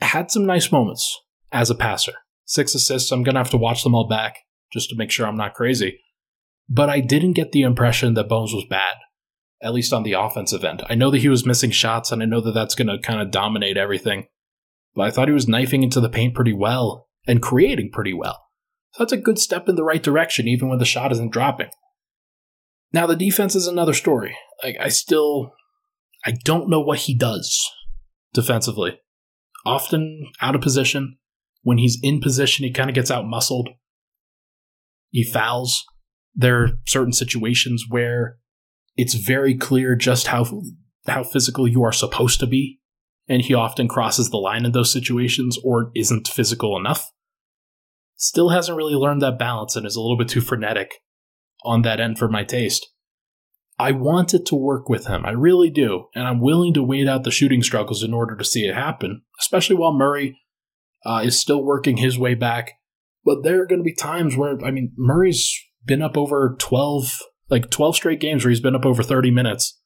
[0.00, 2.12] Had some nice moments as a passer.
[2.44, 3.10] Six assists.
[3.10, 4.38] I'm going to have to watch them all back
[4.72, 5.98] just to make sure I'm not crazy.
[6.68, 8.94] But I didn't get the impression that Bones was bad
[9.62, 10.82] at least on the offensive end.
[10.88, 13.20] I know that he was missing shots, and I know that that's going to kind
[13.20, 14.26] of dominate everything.
[14.94, 18.44] But I thought he was knifing into the paint pretty well and creating pretty well.
[18.92, 21.68] So that's a good step in the right direction, even when the shot isn't dropping.
[22.96, 24.34] Now, the defense is another story.
[24.64, 25.52] Like, I still.
[26.24, 27.70] I don't know what he does
[28.32, 28.98] defensively.
[29.66, 31.18] Often out of position.
[31.62, 33.68] When he's in position, he kind of gets out muscled.
[35.10, 35.84] He fouls.
[36.34, 38.38] There are certain situations where
[38.96, 40.46] it's very clear just how
[41.06, 42.80] how physical you are supposed to be
[43.28, 47.10] and he often crosses the line in those situations or isn't physical enough.
[48.16, 50.94] Still hasn't really learned that balance and is a little bit too frenetic
[51.66, 52.86] on that end for my taste.
[53.78, 55.26] I want it to work with him.
[55.26, 56.06] I really do.
[56.14, 59.22] And I'm willing to wait out the shooting struggles in order to see it happen,
[59.38, 60.40] especially while Murray
[61.04, 62.72] uh, is still working his way back.
[63.24, 67.20] But there are going to be times where, I mean, Murray's been up over 12,
[67.50, 69.78] like 12 straight games where he's been up over 30 minutes.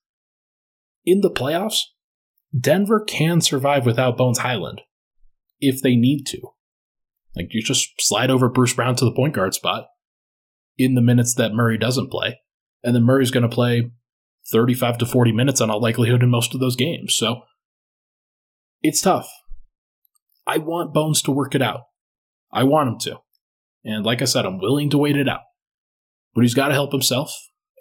[1.05, 1.81] In the playoffs,
[2.59, 4.83] Denver can survive without Bones Hyland
[5.59, 6.41] if they need to.
[7.35, 9.87] Like, you just slide over Bruce Brown to the point guard spot
[10.83, 12.39] in the minutes that Murray doesn't play
[12.83, 13.91] and then Murray's going to play
[14.51, 17.15] 35 to 40 minutes on all likelihood in most of those games.
[17.15, 17.43] So
[18.83, 19.29] it's tough.
[20.47, 21.83] I want Bones to work it out.
[22.53, 23.21] I want him to.
[23.85, 25.41] And like I said, I'm willing to wait it out.
[26.35, 27.33] But he's got to help himself,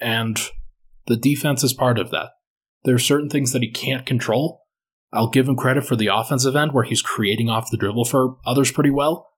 [0.02, 0.40] and
[1.06, 2.30] the defense is part of that.
[2.84, 4.62] There are certain things that he can't control.
[5.14, 8.38] I'll give him credit for the offensive end where he's creating off the dribble for
[8.46, 9.30] others pretty well.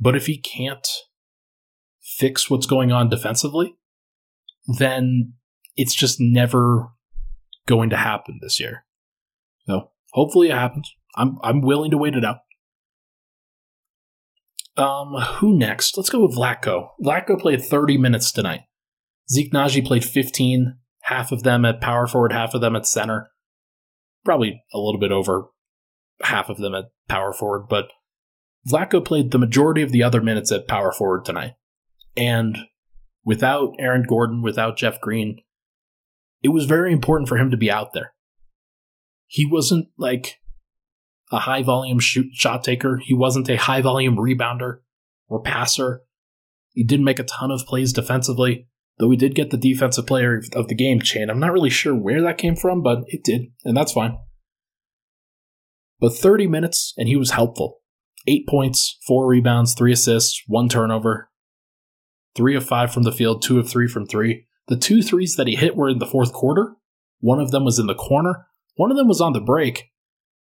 [0.00, 0.86] But if he can't
[2.16, 3.76] fix what's going on defensively,
[4.78, 5.34] then
[5.76, 6.88] it's just never
[7.66, 8.84] going to happen this year.
[9.66, 10.92] So hopefully it happens.
[11.16, 12.38] I'm I'm willing to wait it out.
[14.76, 15.96] Um, who next?
[15.96, 16.90] Let's go with Vlatko.
[17.04, 18.60] Vlatko played 30 minutes tonight.
[19.30, 23.30] Zeke Nnaji played 15, half of them at power forward, half of them at center.
[24.24, 25.48] Probably a little bit over
[26.22, 27.88] half of them at power forward, but
[28.68, 31.54] Vlatko played the majority of the other minutes at power forward tonight.
[32.18, 32.58] And
[33.24, 35.38] without Aaron Gordon, without Jeff Green,
[36.42, 38.12] it was very important for him to be out there.
[39.26, 40.38] He wasn't like
[41.30, 43.00] a high volume shoot shot taker.
[43.04, 44.78] He wasn't a high volume rebounder
[45.28, 46.02] or passer.
[46.72, 48.66] He didn't make a ton of plays defensively,
[48.98, 51.30] though he did get the defensive player of the game chain.
[51.30, 54.18] I'm not really sure where that came from, but it did, and that's fine.
[56.00, 57.80] But 30 minutes, and he was helpful.
[58.26, 61.27] Eight points, four rebounds, three assists, one turnover,
[62.34, 64.46] three of five from the field, two of three from three.
[64.68, 66.76] The two threes that he hit were in the fourth quarter.
[67.20, 69.90] One of them was in the corner, one of them was on the break,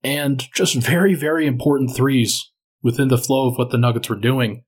[0.03, 4.63] and just very, very important threes within the flow of what the Nuggets were doing.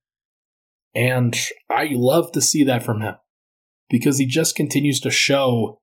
[0.96, 1.36] And
[1.70, 3.16] I love to see that from him
[3.90, 5.80] because he just continues to show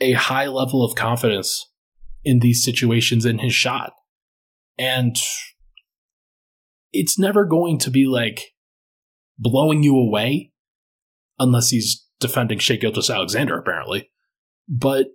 [0.00, 1.70] a high level of confidence
[2.24, 3.92] in these situations in his shot.
[4.78, 5.16] And
[6.92, 8.52] it's never going to be like
[9.40, 10.52] blowing you away,
[11.38, 14.10] unless he's defending Shai Gilgeous-Alexander, apparently.
[14.68, 15.06] But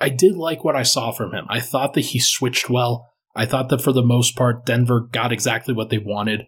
[0.00, 1.46] I did like what I saw from him.
[1.48, 3.10] I thought that he switched well.
[3.34, 6.42] I thought that for the most part, Denver got exactly what they wanted.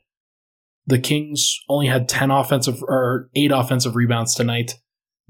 [0.86, 4.74] The Kings only had 10 offensive or 8 offensive rebounds tonight.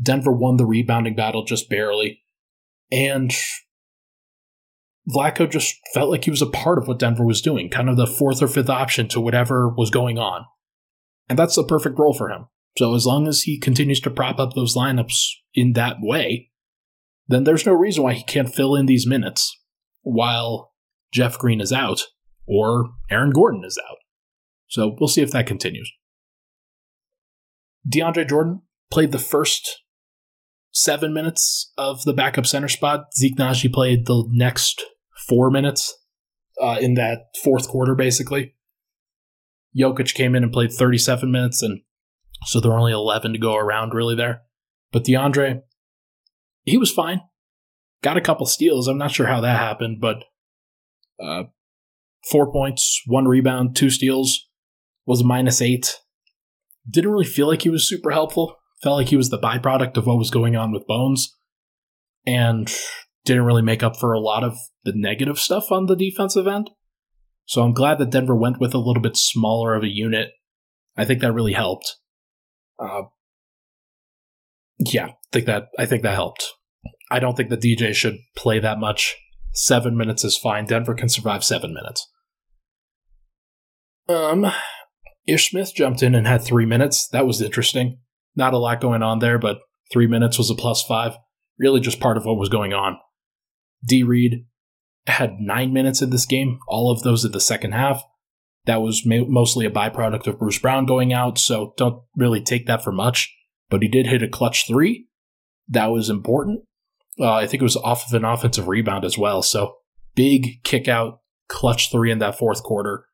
[0.02, 2.22] Denver won the rebounding battle just barely.
[2.92, 3.32] And
[5.08, 7.96] Vlatko just felt like he was a part of what Denver was doing, kind of
[7.96, 10.44] the fourth or fifth option to whatever was going on.
[11.28, 12.46] And that's the perfect role for him.
[12.78, 16.50] So as long as he continues to prop up those lineups in that way,
[17.28, 19.58] then there's no reason why he can't fill in these minutes
[20.02, 20.72] while
[21.12, 22.02] Jeff Green is out
[22.46, 23.96] or Aaron Gordon is out.
[24.68, 25.90] So we'll see if that continues.
[27.88, 29.82] DeAndre Jordan played the first
[30.72, 33.06] seven minutes of the backup center spot.
[33.16, 34.84] Zeke Nnaji played the next
[35.28, 35.94] four minutes
[36.60, 38.54] uh, in that fourth quarter, basically.
[39.78, 41.80] Jokic came in and played 37 minutes, and
[42.46, 44.42] so there were only 11 to go around really there.
[44.92, 45.60] But DeAndre,
[46.62, 47.20] he was fine.
[48.02, 48.88] Got a couple steals.
[48.88, 50.16] I'm not sure how that happened, but
[51.22, 51.44] uh,
[52.30, 54.48] four points, one rebound, two steals,
[55.06, 55.98] was minus eight.
[56.88, 58.56] Didn't really feel like he was super helpful.
[58.82, 61.34] Felt like he was the byproduct of what was going on with Bones,
[62.26, 62.72] and
[63.24, 66.70] didn't really make up for a lot of the negative stuff on the defensive end.
[67.46, 70.30] So I'm glad that Denver went with a little bit smaller of a unit.
[70.96, 71.96] I think that really helped.
[72.78, 73.02] Uh,
[74.78, 76.46] yeah, I think that I think that helped.
[77.10, 79.16] I don't think the DJ should play that much.
[79.52, 80.66] Seven minutes is fine.
[80.66, 82.06] Denver can survive seven minutes.
[84.08, 84.52] Um,
[85.26, 87.08] Ish Smith jumped in and had three minutes.
[87.08, 87.98] That was interesting.
[88.34, 89.58] Not a lot going on there, but
[89.92, 91.16] three minutes was a plus five.
[91.58, 92.98] Really, just part of what was going on.
[93.86, 94.46] D Reed
[95.06, 98.02] had nine minutes in this game, all of those in the second half.
[98.66, 102.66] That was ma- mostly a byproduct of Bruce Brown going out, so don't really take
[102.66, 103.32] that for much.
[103.70, 105.08] But he did hit a clutch three.
[105.68, 106.64] That was important.
[107.18, 109.42] Uh, I think it was off of an offensive rebound as well.
[109.42, 109.76] So
[110.14, 113.06] big kick out, clutch three in that fourth quarter.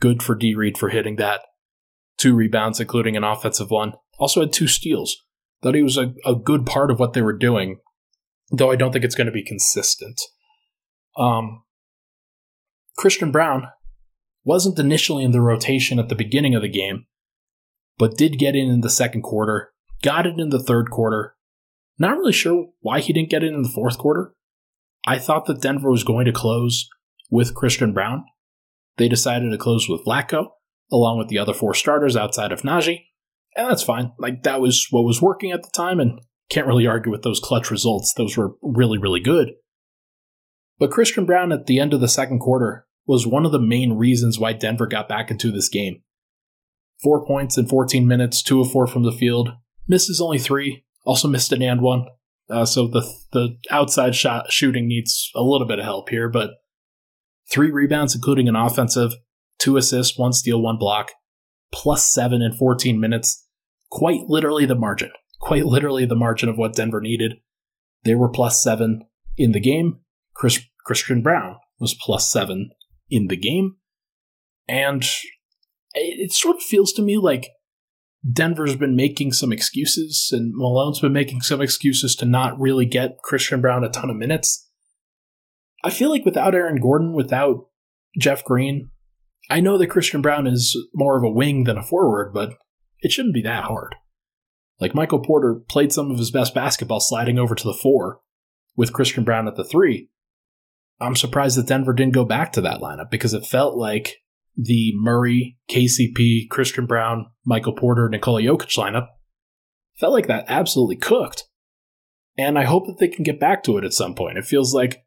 [0.00, 1.42] Good for D Reed for hitting that.
[2.18, 3.94] Two rebounds, including an offensive one.
[4.18, 5.16] Also had two steals.
[5.62, 7.78] Thought he was a, a good part of what they were doing,
[8.50, 10.20] though I don't think it's going to be consistent.
[11.16, 11.62] Um,
[12.96, 13.66] Christian Braun
[14.44, 17.06] wasn't initially in the rotation at the beginning of the game,
[17.98, 19.72] but did get in in the second quarter,
[20.02, 21.34] got it in the third quarter.
[21.98, 24.34] Not really sure why he didn't get it in the fourth quarter.
[25.06, 26.88] I thought that Denver was going to close
[27.30, 28.24] with Christian Braun.
[28.96, 30.48] They decided to close with Vlatko,
[30.90, 33.04] along with the other four starters outside of Nnaji,
[33.56, 34.12] and that's fine.
[34.18, 36.20] Like, that was what was working at the time, and
[36.50, 38.12] can't really argue with those clutch results.
[38.14, 39.52] Those were really, really good.
[40.82, 43.92] But Christian Braun at the end of the second quarter was one of the main
[43.92, 46.02] reasons why Denver got back into this game.
[47.00, 49.50] Four points in 14 minutes, two of four from the field.
[49.86, 50.84] Misses only three.
[51.04, 52.06] Also missed an and one.
[52.50, 56.50] Uh, so the the outside shot shooting needs a little bit of help here, but
[57.48, 59.12] three rebounds, including an offensive,
[59.60, 61.12] two assists, one steal, one block,
[61.72, 63.46] plus seven in 14 minutes.
[63.88, 65.12] Quite literally the margin.
[65.38, 67.34] Quite literally the margin of what Denver needed.
[68.02, 69.04] They were plus seven
[69.36, 70.00] in the game.
[70.34, 72.70] Chris, Christian Braun was plus seven
[73.10, 73.76] in the game.
[74.68, 75.04] And
[75.94, 77.48] it sort of feels to me like
[78.30, 83.18] Denver's been making some excuses, and Malone's been making some excuses to not really get
[83.22, 84.68] Christian Braun a ton of minutes.
[85.82, 87.66] I feel like without Aaron Gordon, without
[88.16, 88.90] Jeff Green,
[89.50, 92.54] I know that Christian Braun is more of a wing than a forward, but
[93.00, 93.96] it shouldn't be that hard.
[94.80, 98.20] Like Michael Porter played some of his best basketball sliding over to the four
[98.76, 100.10] with Christian Braun at the three.
[101.00, 104.18] I'm surprised that Denver didn't go back to that lineup because it felt like
[104.56, 109.08] the Murray, KCP, Christian Braun, Michael Porter, Nikola Jokic lineup
[109.98, 111.44] felt like that absolutely cooked.
[112.36, 114.38] And I hope that they can get back to it at some point.
[114.38, 115.04] It feels like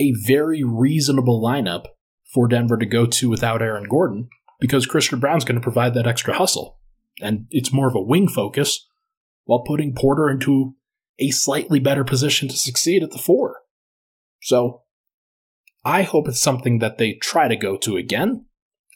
[0.00, 1.86] a very reasonable lineup
[2.32, 4.28] for Denver to go to without Aaron Gordon
[4.60, 6.78] because Christian Braun's going to provide that extra hustle.
[7.20, 8.86] And it's more of a wing focus
[9.44, 10.74] while putting Porter into
[11.18, 13.62] a slightly better position to succeed at the four.
[14.42, 14.82] So
[15.84, 18.46] I hope it's something that they try to go to again.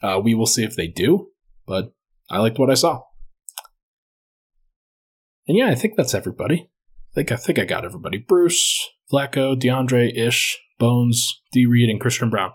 [0.02, 1.28] Uh, we will see if they do,
[1.66, 1.92] but
[2.30, 3.02] I liked what I saw.
[5.46, 6.70] And yeah, I think that's everybody.
[7.12, 8.18] I think I think I got everybody.
[8.18, 11.66] Bruce, Vlatko, DeAndre, Ish, Bones, D.
[11.66, 12.52] Reed, and Christian Braun.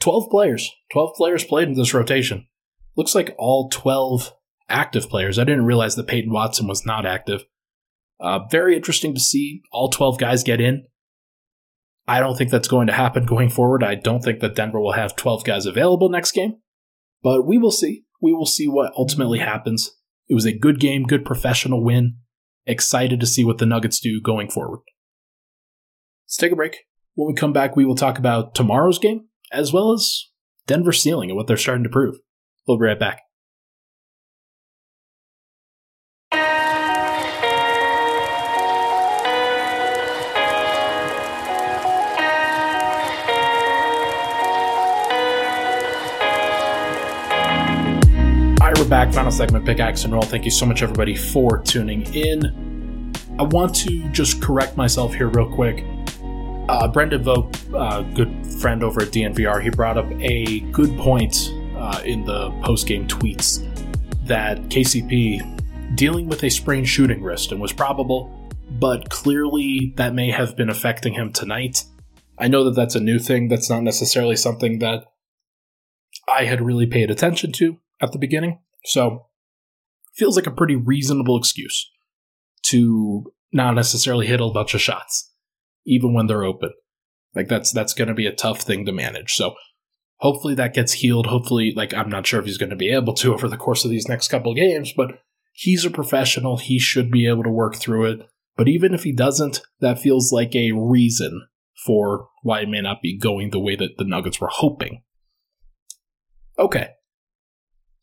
[0.00, 0.70] 12 players.
[0.92, 2.46] 12 players played in this rotation.
[2.96, 4.32] Looks like all 12
[4.68, 5.38] active players.
[5.38, 7.44] I didn't realize that Peyton Watson was not active.
[8.18, 10.86] Uh, very interesting to see all 12 guys get in.
[12.08, 13.82] I don't think that's going to happen going forward.
[13.82, 16.58] I don't think that Denver will have 12 guys available next game,
[17.22, 18.04] but we will see.
[18.22, 19.90] We will see what ultimately happens.
[20.28, 22.18] It was a good game, good professional win.
[22.64, 24.80] Excited to see what the Nuggets do going forward.
[26.26, 26.78] Let's take a break.
[27.14, 30.26] When we come back, we will talk about tomorrow's game as well as
[30.66, 32.16] Denver's ceiling and what they're starting to prove.
[32.66, 33.20] We'll be right back.
[48.86, 49.12] We're back.
[49.12, 50.22] Final segment, pickaxe and roll.
[50.22, 53.12] Thank you so much, everybody, for tuning in.
[53.36, 55.84] I want to just correct myself here, real quick.
[56.68, 61.52] Uh, Brendan Vogt, uh, good friend over at DNVR, he brought up a good point
[61.76, 63.66] uh, in the post game tweets
[64.24, 70.30] that KCP dealing with a sprained shooting wrist and was probable, but clearly that may
[70.30, 71.82] have been affecting him tonight.
[72.38, 73.48] I know that that's a new thing.
[73.48, 75.06] That's not necessarily something that
[76.28, 78.60] I had really paid attention to at the beginning.
[78.86, 79.26] So,
[80.14, 81.90] feels like a pretty reasonable excuse
[82.66, 85.32] to not necessarily hit a bunch of shots
[85.86, 86.70] even when they're open.
[87.34, 89.34] Like that's that's going to be a tough thing to manage.
[89.34, 89.54] So
[90.16, 91.26] hopefully that gets healed.
[91.26, 93.84] Hopefully, like I'm not sure if he's going to be able to over the course
[93.84, 95.20] of these next couple games, but
[95.52, 96.56] he's a professional.
[96.56, 98.20] He should be able to work through it.
[98.56, 101.46] But even if he doesn't, that feels like a reason
[101.84, 105.02] for why it may not be going the way that the Nuggets were hoping.
[106.58, 106.88] Okay.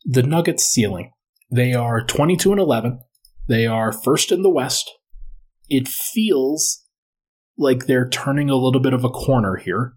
[0.06, 1.12] The Nuggets ceiling.
[1.52, 3.00] They are 22 and 11.
[3.48, 4.90] They are first in the West.
[5.70, 6.84] It feels
[7.58, 9.94] like they're turning a little bit of a corner here.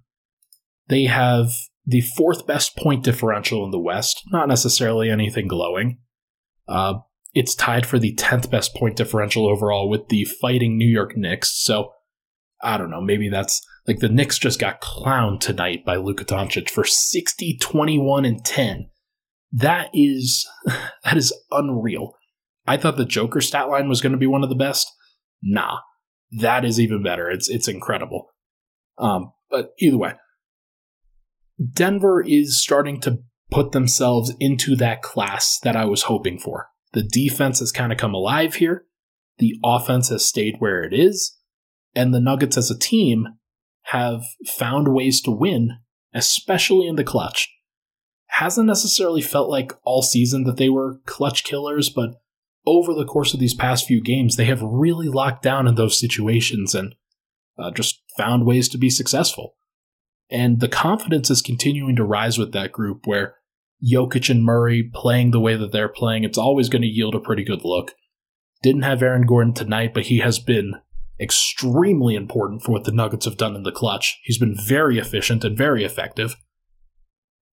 [0.89, 1.51] They have
[1.87, 5.99] the fourth best point differential in the West, not necessarily anything glowing.
[6.69, 6.95] Uh,
[7.35, 11.51] it's tied for the 10th best point differential overall with the fighting New York Knicks.
[11.63, 11.93] So
[12.63, 16.71] I don't know, maybe that's like the Knicks just got clowned tonight by Luka Doncic
[16.71, 18.91] for 60, 21, and 10.
[19.53, 22.15] That is that is unreal.
[22.67, 24.91] I thought the Joker stat line was going to be one of the best.
[25.43, 25.79] Nah,
[26.41, 27.31] that is even better.
[27.31, 28.29] It's it's incredible.
[28.99, 30.15] Um, but either way,
[31.73, 33.19] Denver is starting to
[33.51, 36.69] put themselves into that class that I was hoping for.
[36.93, 38.87] The defense has kind of come alive here.
[39.39, 41.37] The offense has stayed where it is.
[41.95, 43.27] And the Nuggets as a team
[43.85, 45.79] have found ways to win
[46.17, 47.53] especially in the clutch.
[48.39, 52.21] Hasn't necessarily felt like all season that they were clutch killers, but
[52.67, 55.99] over the course of these past few games, they have really locked down in those
[55.99, 56.95] situations and
[57.59, 59.55] uh, just found ways to be successful.
[60.29, 63.37] And the confidence is continuing to rise with that group where
[63.83, 67.21] Jokic and Murray playing the way that they're playing, it's always going to yield a
[67.21, 67.95] pretty good look.
[68.63, 70.75] Didn't have Aaron Gordon tonight, but he has been
[71.21, 74.19] extremely important for what the Nuggets have done in the clutch.
[74.25, 76.37] He's been very efficient and very effective.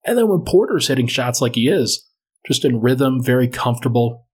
[0.06, 2.10] And then when Porter's hitting shots like he is,
[2.46, 4.28] just in rhythm, very comfortable,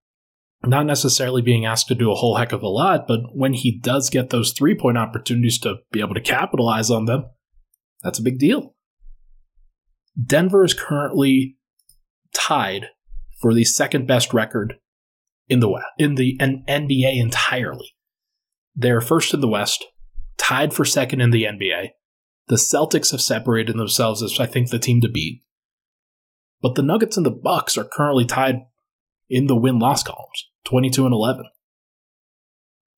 [0.63, 3.79] not necessarily being asked to do a whole heck of a lot, but when he
[3.79, 7.25] does get those three point opportunities to be able to capitalize on them,
[8.03, 8.75] that's a big deal.
[10.21, 11.57] Denver is currently
[12.33, 12.87] tied
[13.39, 14.75] for the second best record
[15.47, 17.95] in the West, in the NBA entirely.
[18.75, 19.85] They're first in the West,
[20.37, 21.89] tied for second in the NBA.
[22.47, 25.43] The Celtics have separated themselves as I think the team to beat.
[26.61, 28.61] But the Nuggets and the Bucks are currently tied
[29.29, 31.45] in the win-loss columns, 22 and 11.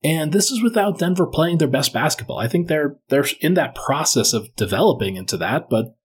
[0.03, 2.39] And this is without Denver playing their best basketball.
[2.39, 5.95] I think they're they're in that process of developing into that, but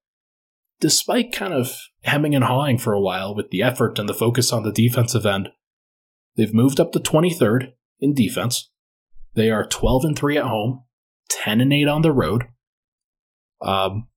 [0.80, 4.52] despite kind of hemming and hawing for a while with the effort and the focus
[4.52, 5.48] on the defensive end,
[6.36, 8.70] they've moved up to 23rd in defense.
[9.34, 10.84] They are 12 and 3 at home,
[11.30, 12.44] 10 and 8 on the road.
[13.62, 14.08] Um,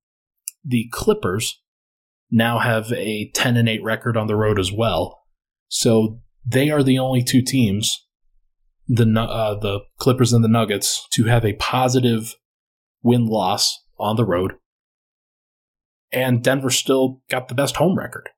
[0.62, 1.59] the Clippers
[2.30, 5.22] now have a 10 and 8 record on the road as well.
[5.68, 8.06] So they are the only two teams,
[8.88, 12.34] the uh, the Clippers and the Nuggets, to have a positive
[13.02, 14.54] win loss on the road.
[16.12, 18.30] And Denver still got the best home record.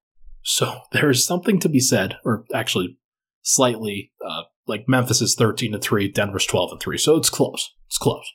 [0.42, 2.98] So there is something to be said, or actually
[3.42, 6.98] slightly uh, like Memphis is 13 to 3, Denver's 12 and 3.
[6.98, 7.74] So it's close.
[7.86, 8.30] It's close.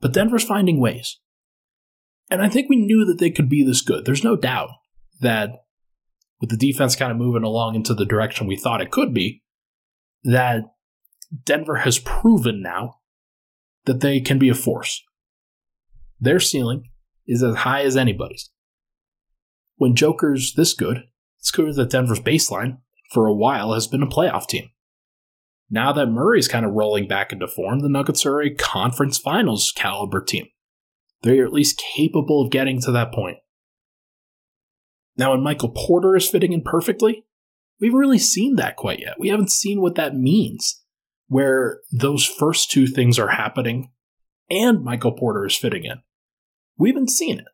[0.00, 1.18] But Denver's finding ways.
[2.34, 4.04] And I think we knew that they could be this good.
[4.04, 4.70] There's no doubt
[5.20, 5.50] that
[6.40, 9.42] with the defense kind of moving along into the direction we thought it could be,
[10.24, 10.64] that
[11.44, 12.96] Denver has proven now
[13.84, 15.02] that they can be a force.
[16.18, 16.90] Their ceiling
[17.26, 18.50] is as high as anybody's.
[19.76, 21.04] When Joker's this good,
[21.38, 22.78] it's clear that Denver's baseline
[23.12, 24.70] for a while has been a playoff team.
[25.70, 29.72] Now that Murray's kind of rolling back into form, the Nuggets are a conference finals
[29.74, 30.46] caliber team.
[31.24, 33.38] They're at least capable of getting to that point.
[35.16, 37.24] Now, when Michael Porter is fitting in perfectly,
[37.80, 39.16] we haven't really seen that quite yet.
[39.18, 40.82] We haven't seen what that means,
[41.28, 43.90] where those first two things are happening
[44.50, 46.02] and Michael Porter is fitting in.
[46.76, 47.46] We haven't seen it.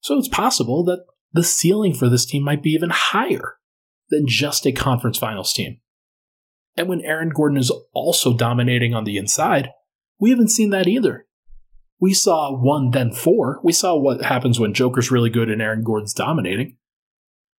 [0.00, 3.56] So it's possible that the ceiling for this team might be even higher
[4.10, 5.80] than just a conference finals team.
[6.76, 9.70] And when Aaron Gordon is also dominating on the inside,
[10.20, 11.27] we haven't seen that either.
[12.00, 13.60] We saw one, then four.
[13.64, 16.76] We saw what happens when Joker's really good and Aaron Gordon's dominating.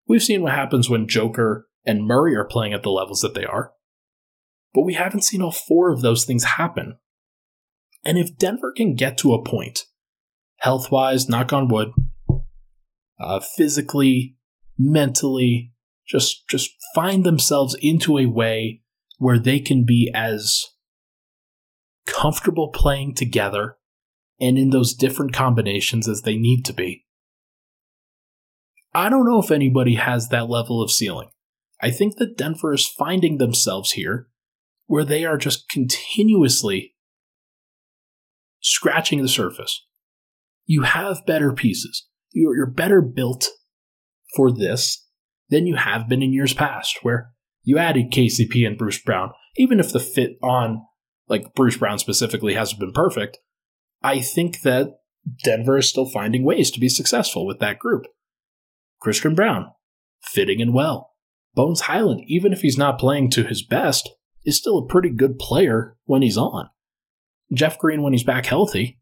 [0.08, 3.44] We've seen what happens when Joker and Murray are playing at the levels that they
[3.44, 3.72] are.
[4.72, 6.96] But we haven't seen all four of those things happen.
[8.04, 9.84] And if Denver can get to a point,
[10.58, 11.92] health wise, knock on wood,
[13.18, 14.36] uh, physically,
[14.78, 15.72] mentally,
[16.06, 18.82] just just find themselves into a way
[19.18, 20.64] where they can be as
[22.06, 23.76] comfortable playing together
[24.40, 27.04] and in those different combinations as they need to be.
[28.92, 31.30] I don't know if anybody has that level of ceiling.
[31.80, 34.28] I think that Denver is finding themselves here
[34.86, 36.94] where they are just continuously
[38.60, 39.86] scratching the surface.
[40.66, 42.08] You have better pieces.
[42.32, 43.48] You're, better built
[44.36, 45.06] for this
[45.48, 47.30] than you have been in years past, where
[47.62, 50.82] you added KCP and Bruce Brown, even if the fit on
[51.28, 53.38] like Bruce Brown specifically hasn't been perfect.
[54.02, 55.00] I think that
[55.44, 58.06] Denver is still finding ways to be successful with that group.
[59.00, 59.70] Christian Braun,
[60.22, 61.12] fitting in well.
[61.54, 64.08] Bones Hyland, even if he's not playing to his best,
[64.44, 66.68] is still a pretty good player when he's on.
[67.52, 69.00] Jeff Green, when he's back healthy,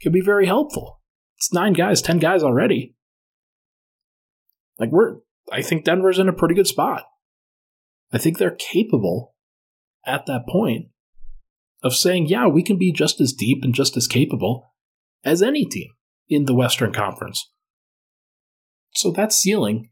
[0.00, 1.00] can be very helpful.
[1.38, 2.94] It's nine guys, ten guys already.
[4.78, 5.16] Like we're
[5.50, 7.04] I think Denver's in a pretty good spot.
[8.12, 9.34] I think they're capable
[10.04, 10.88] at that point
[11.82, 14.74] of saying, yeah, we can be just as deep and just as capable
[15.24, 15.88] as any team
[16.28, 17.50] in the Western Conference.
[18.94, 19.90] So that ceiling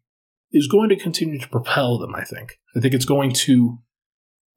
[0.53, 2.59] is going to continue to propel them, I think.
[2.77, 3.79] I think it's going to,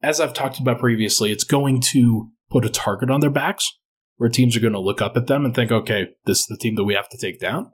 [0.02, 3.68] as I've talked about previously, it's going to put a target on their backs
[4.16, 6.56] where teams are going to look up at them and think, okay, this is the
[6.56, 7.70] team that we have to take down.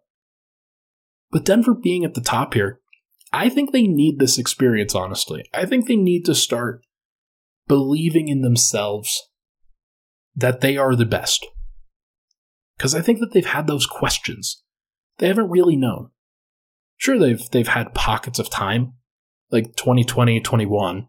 [1.31, 2.81] But Denver being at the top here
[3.35, 5.45] I think they need this experience, honestly.
[5.53, 6.87] I think they need to start
[7.67, 9.21] believing in themselves
[10.37, 11.47] that they are the best.
[12.77, 14.63] Because I think that they've had those questions.
[15.19, 16.11] they haven't really known.
[16.97, 18.95] Sure, they've they've had pockets of time,
[19.51, 21.09] like 2020, 21,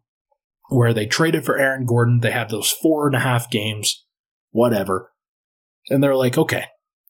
[0.70, 2.20] where they traded for Aaron Gordon.
[2.20, 4.06] They had those four and a half games,
[4.52, 5.12] whatever.
[5.90, 6.66] And they're like, okay,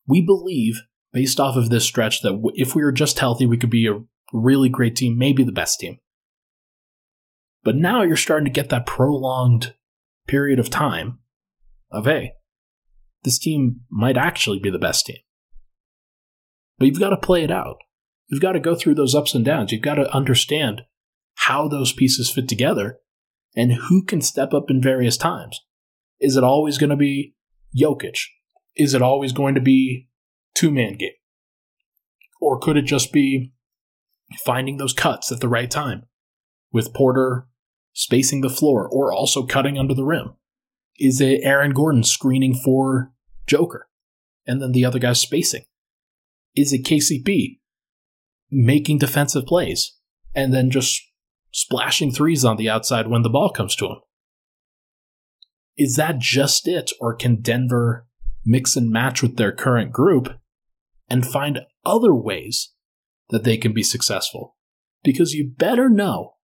[0.08, 0.82] we believe
[1.14, 4.04] based off of this stretch that if we were just healthy, we could be a
[4.34, 5.98] really great team, maybe the best team.
[7.64, 9.74] But now you're starting to get that prolonged
[10.28, 11.20] period of time
[11.96, 12.34] of, hey,
[13.24, 15.18] this team might actually be the best team.
[16.78, 17.78] But you've got to play it out.
[18.28, 19.72] You've got to go through those ups and downs.
[19.72, 20.82] You've got to understand
[21.36, 23.00] how those pieces fit together
[23.56, 25.62] and who can step up in various times.
[26.20, 27.36] Is it always going to be
[27.78, 28.20] Jokic?
[28.76, 30.10] Is it always going to be
[30.54, 31.12] two man game?
[32.42, 33.54] Or could it just be
[34.44, 36.04] finding those cuts at the right time
[36.72, 37.48] with Porter
[37.94, 40.34] spacing the floor or also cutting under the rim?
[40.98, 43.12] Is it Aaron Gordon screening for
[43.48, 43.88] Joker
[44.48, 45.64] and then the other guy's spacing?
[46.56, 47.60] Is it KCP
[48.50, 49.98] making defensive plays
[50.34, 51.02] and then just
[51.52, 53.98] splashing threes on the outside when the ball comes to him?
[55.78, 58.08] Is that just it, or can Denver
[58.46, 60.30] mix and match with their current group
[61.10, 62.74] and find other ways
[63.30, 64.56] that they can be successful?
[65.04, 66.36] Because you better know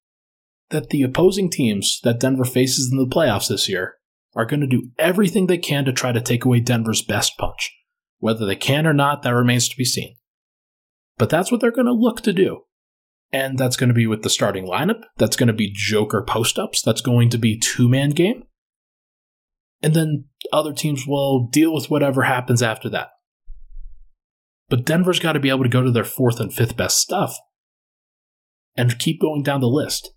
[0.72, 3.96] that the opposing teams that Denver faces in the playoffs this year
[4.36, 7.72] are going to do everything they can to try to take away Denver's best punch.
[8.20, 10.16] Whether they can or not, that remains to be seen.
[11.18, 12.62] But that's what they're going to look to do.
[13.34, 15.04] And that's going to be with the starting lineup.
[15.18, 16.82] That's going to be Joker post ups.
[16.82, 18.44] That's going to be two man game.
[19.82, 23.10] And then other teams will deal with whatever happens after that.
[24.70, 27.36] But Denver's got to be able to go to their fourth and fifth best stuff
[28.76, 30.12] and keep going down the list.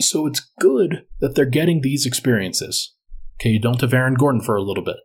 [0.00, 2.94] So it's good that they're getting these experiences.
[3.42, 4.98] Okay, you don't have Aaron Gordon for a little bit.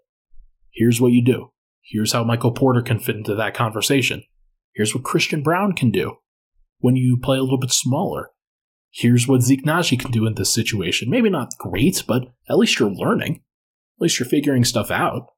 [0.72, 1.54] Here's what you do.
[1.82, 4.22] Here's how Michael Porter can fit into that conversation.
[4.76, 6.18] Here's what Christian Braun can do
[6.78, 8.30] when you play a little bit smaller.
[8.92, 11.10] Here's what Zeke can do in this situation.
[11.10, 13.38] Maybe not great, but at least you're learning.
[13.98, 15.32] At least you're figuring stuff out.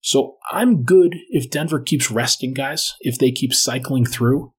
[0.00, 4.52] So I'm good if Denver keeps resting guys, if they keep cycling through.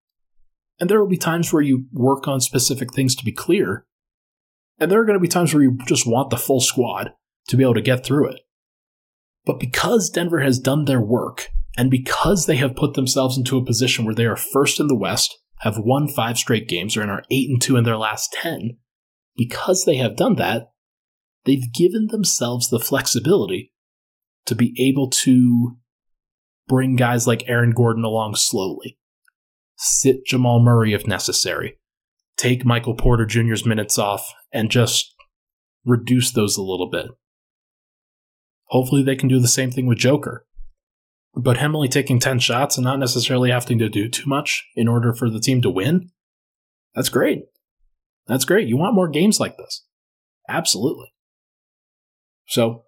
[0.79, 3.85] And there will be times where you work on specific things to be clear.
[4.79, 7.11] And there are going to be times where you just want the full squad
[7.47, 8.41] to be able to get through it.
[9.45, 13.65] But because Denver has done their work, and because they have put themselves into a
[13.65, 17.23] position where they are first in the West, have won five straight games, or are
[17.31, 18.77] 8 and 2 in their last 10,
[19.35, 20.71] because they have done that,
[21.45, 23.71] they've given themselves the flexibility
[24.45, 25.77] to be able to
[26.67, 28.97] bring guys like Aaron Gordon along slowly,
[29.77, 31.77] sit Jamal Murray if necessary,
[32.37, 35.13] take Michael Porter Jr.'s minutes off, and just
[35.85, 37.07] reduce those a little bit.
[38.71, 40.45] Hopefully, they can do the same thing with Joker.
[41.33, 44.87] But him only taking 10 shots and not necessarily having to do too much in
[44.87, 46.09] order for the team to win,
[46.95, 47.43] that's great.
[48.27, 48.67] That's great.
[48.67, 49.85] You want more games like this.
[50.49, 51.07] Absolutely.
[52.47, 52.83] So,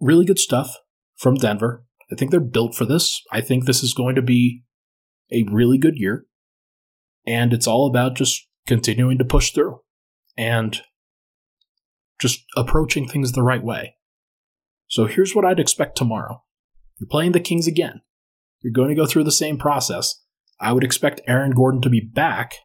[0.00, 0.76] really good stuff
[1.16, 1.84] from Denver.
[2.10, 3.22] I think they're built for this.
[3.30, 4.62] I think this is going to be
[5.32, 6.26] a really good year.
[7.26, 9.80] And it's all about just continuing to push through
[10.36, 10.80] and
[12.20, 13.94] just approaching things the right way.
[14.92, 16.42] So here's what I'd expect tomorrow.
[17.00, 18.02] You're playing the Kings again.
[18.60, 20.20] You're going to go through the same process.
[20.60, 22.56] I would expect Aaron Gordon to be back,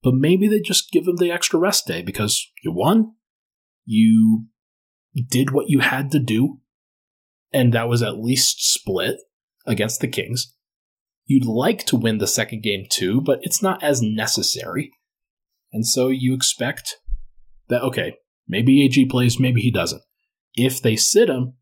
[0.00, 3.14] but maybe they just give him the extra rest day because you won.
[3.84, 4.44] You
[5.28, 6.60] did what you had to do,
[7.52, 9.16] and that was at least split
[9.66, 10.54] against the Kings.
[11.24, 14.92] You'd like to win the second game too, but it's not as necessary.
[15.72, 16.98] And so you expect
[17.70, 20.02] that, okay, maybe AG plays, maybe he doesn't
[20.56, 21.54] if they sit him,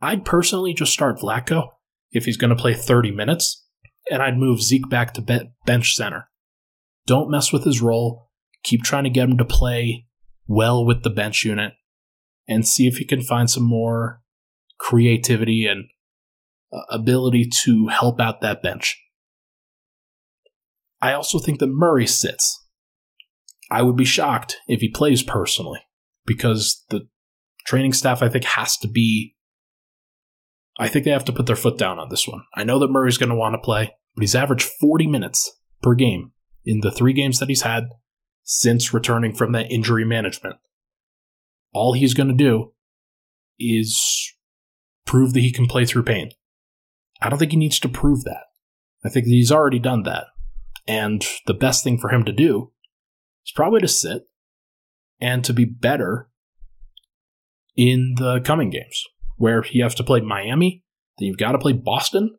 [0.00, 1.68] I'd personally just start Vlatko
[2.10, 3.64] if he's going to play 30 minutes,
[4.10, 6.28] and I'd move Zeke back to bench center.
[7.06, 8.30] Don't mess with his role.
[8.62, 10.06] Keep trying to get him to play
[10.46, 11.72] well with the bench unit
[12.46, 14.20] and see if he can find some more
[14.78, 15.86] creativity and
[16.72, 19.00] uh, ability to help out that bench.
[21.00, 22.62] I also think that Murray sits.
[23.70, 25.80] I would be shocked if he plays personally
[26.26, 27.08] because the
[27.64, 29.34] training staff, I think, has to be.
[30.78, 32.42] I think they have to put their foot down on this one.
[32.54, 35.94] I know that Murray's going to want to play, but he's averaged 40 minutes per
[35.94, 36.32] game
[36.64, 37.84] in the three games that he's had
[38.42, 40.56] since returning from that injury management.
[41.72, 42.72] All he's going to do
[43.58, 44.32] is
[45.06, 46.30] prove that he can play through pain.
[47.20, 48.44] I don't think he needs to prove that.
[49.04, 50.26] I think he's already done that.
[50.86, 52.72] And the best thing for him to do
[53.46, 54.24] is probably to sit
[55.20, 56.28] and to be better
[57.76, 59.04] in the coming games,
[59.36, 60.82] where you have to play Miami,
[61.18, 62.36] then you've got to play Boston,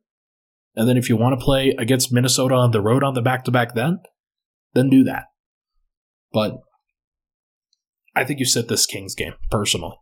[0.75, 3.45] And then if you want to play against Minnesota on the road on the back
[3.45, 3.99] to back, then
[4.73, 5.25] then do that.
[6.33, 6.57] But
[8.15, 9.97] I think you sit this Kings game personally.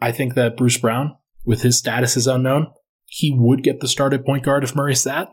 [0.00, 2.68] I think that Bruce Brown, with his status as unknown,
[3.06, 5.28] he would get the start at point guard if Murray sat.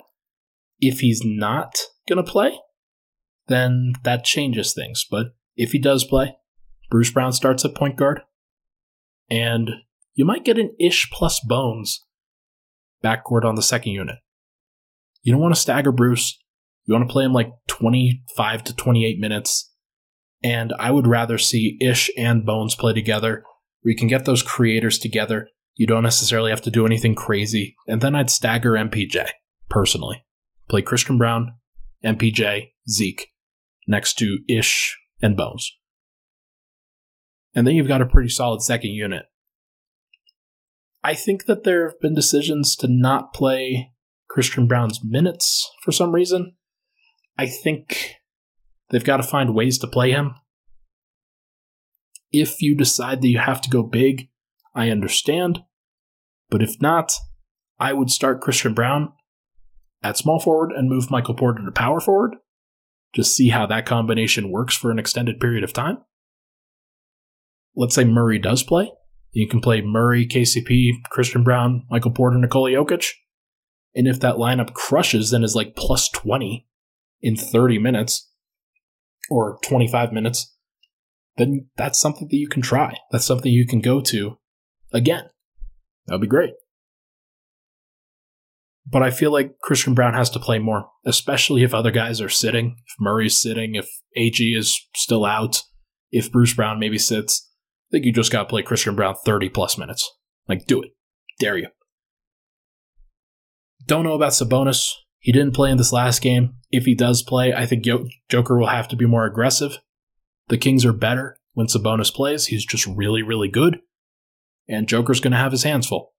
[0.79, 1.75] If he's not
[2.07, 2.57] going to play,
[3.47, 5.05] then that changes things.
[5.09, 6.35] But if he does play,
[6.93, 8.21] Bruce Brown starts at point guard,
[9.27, 9.67] and
[10.13, 12.05] you might get an ish plus bones
[13.03, 14.17] backcourt on the second unit.
[15.23, 16.37] You don't want to stagger Bruce.
[16.85, 19.73] You want to play him like 25 to 28 minutes.
[20.43, 23.43] And I would rather see Ish and Bones play together
[23.81, 25.47] where you can get those creators together.
[25.73, 27.75] You don't necessarily have to do anything crazy.
[27.87, 29.29] And then I'd stagger MPJ,
[29.67, 30.23] personally.
[30.69, 31.55] Play Christian Braun,
[32.05, 33.29] MPJ, Zeke,
[33.87, 35.75] next to Ish and Bones.
[37.55, 39.25] And then you've got a pretty solid second unit.
[41.03, 43.91] I think that there have been decisions to not play
[44.29, 46.55] Christian Braun's minutes for some reason.
[47.37, 48.15] I think
[48.89, 50.35] they've got to find ways to play him
[52.33, 54.29] if you decide that you have to go big,
[54.73, 55.59] I understand.
[56.49, 57.13] But if not,
[57.79, 59.13] I would start Christian Braun
[60.01, 62.35] at small forward and move Michael Porter to power forward.
[63.13, 65.99] Just see how that combination works for an extended period of time.
[67.75, 68.91] Let's say Murray does play.
[69.31, 73.09] You can play Murray, KCP, Christian Braun, Michael Porter, Nikola Jokic.
[73.95, 76.67] And if that lineup crushes and is like plus 20
[77.21, 78.29] in 30 minutes
[79.29, 80.55] or 25 minutes,
[81.37, 82.97] then that's something that you can try.
[83.11, 84.37] That's something you can go to
[84.91, 85.25] again.
[86.05, 86.53] That'd be great.
[88.85, 92.29] But I feel like Christian Braun has to play more, especially if other guys are
[92.29, 92.75] sitting.
[92.85, 95.63] If Murray's sitting, if AG is still out,
[96.11, 97.49] if Bruce Brown maybe sits.
[97.93, 100.11] Think you just got to play Christian Braun 30 plus minutes.
[100.47, 100.89] Like, do it.
[101.39, 101.67] Dare you.
[103.85, 104.89] Don't know about Sabonis.
[105.19, 106.55] He didn't play in this last game.
[106.71, 107.85] If he does play, I think
[108.29, 109.77] Joker will have to be more aggressive.
[110.47, 112.47] The Kings are better when Sabonis plays.
[112.47, 113.79] He's just really, really good.
[114.67, 116.13] And Joker's going to have his hands full.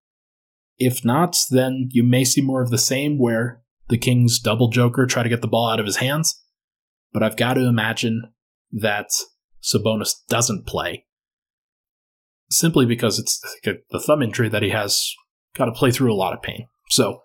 [0.79, 5.07] If not, then you may see more of the same where the Kings double Joker,
[5.07, 6.41] try to get the ball out of his hands.
[7.13, 8.33] But I've got to imagine
[8.71, 9.09] that
[9.61, 11.07] Sabonis doesn't play
[12.51, 15.13] simply because it's the thumb injury that he has
[15.57, 16.67] got to play through a lot of pain.
[16.91, 17.23] So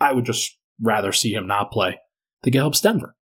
[0.00, 1.98] I would just rather see him not play.
[2.42, 3.16] to get helps Denver.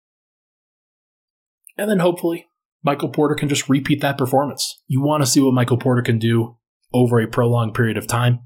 [1.77, 2.47] And then hopefully
[2.83, 4.81] Michael Porter can just repeat that performance.
[4.87, 6.57] You want to see what Michael Porter can do
[6.93, 8.39] over a prolonged period of time.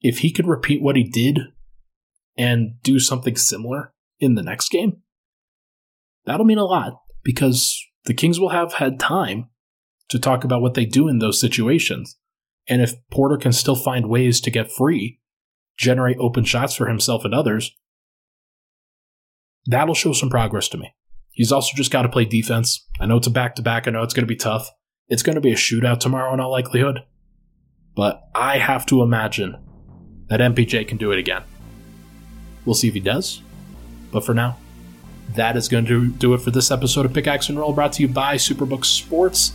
[0.00, 1.40] If he could repeat what he did
[2.36, 5.02] and do something similar in the next game,
[6.24, 9.50] that'll mean a lot because the Kings will have had time
[10.10, 12.16] to talk about what they do in those situations.
[12.68, 15.20] And if Porter can still find ways to get free,
[15.76, 17.74] generate open shots for himself and others,
[19.66, 20.94] that'll show some progress to me.
[21.30, 22.86] He's also just got to play defense.
[23.00, 23.88] I know it's a back to back.
[23.88, 24.70] I know it's going to be tough.
[25.08, 27.00] It's going to be a shootout tomorrow in all likelihood.
[27.96, 29.56] But I have to imagine
[30.28, 31.42] that MPJ can do it again.
[32.64, 33.42] We'll see if he does.
[34.12, 34.56] But for now,
[35.34, 38.02] that is going to do it for this episode of Pickaxe and Roll brought to
[38.02, 39.52] you by Superbook Sports.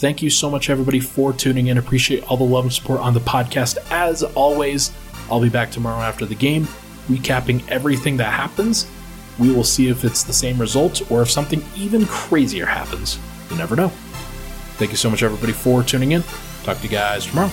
[0.00, 1.78] Thank you so much, everybody, for tuning in.
[1.78, 3.78] Appreciate all the love and support on the podcast.
[3.90, 4.90] As always,
[5.30, 6.64] I'll be back tomorrow after the game,
[7.08, 8.86] recapping everything that happens
[9.38, 13.18] we will see if it's the same result or if something even crazier happens.
[13.50, 13.88] You never know.
[14.78, 16.22] Thank you so much, everybody, for tuning in.
[16.64, 17.50] Talk to you guys tomorrow.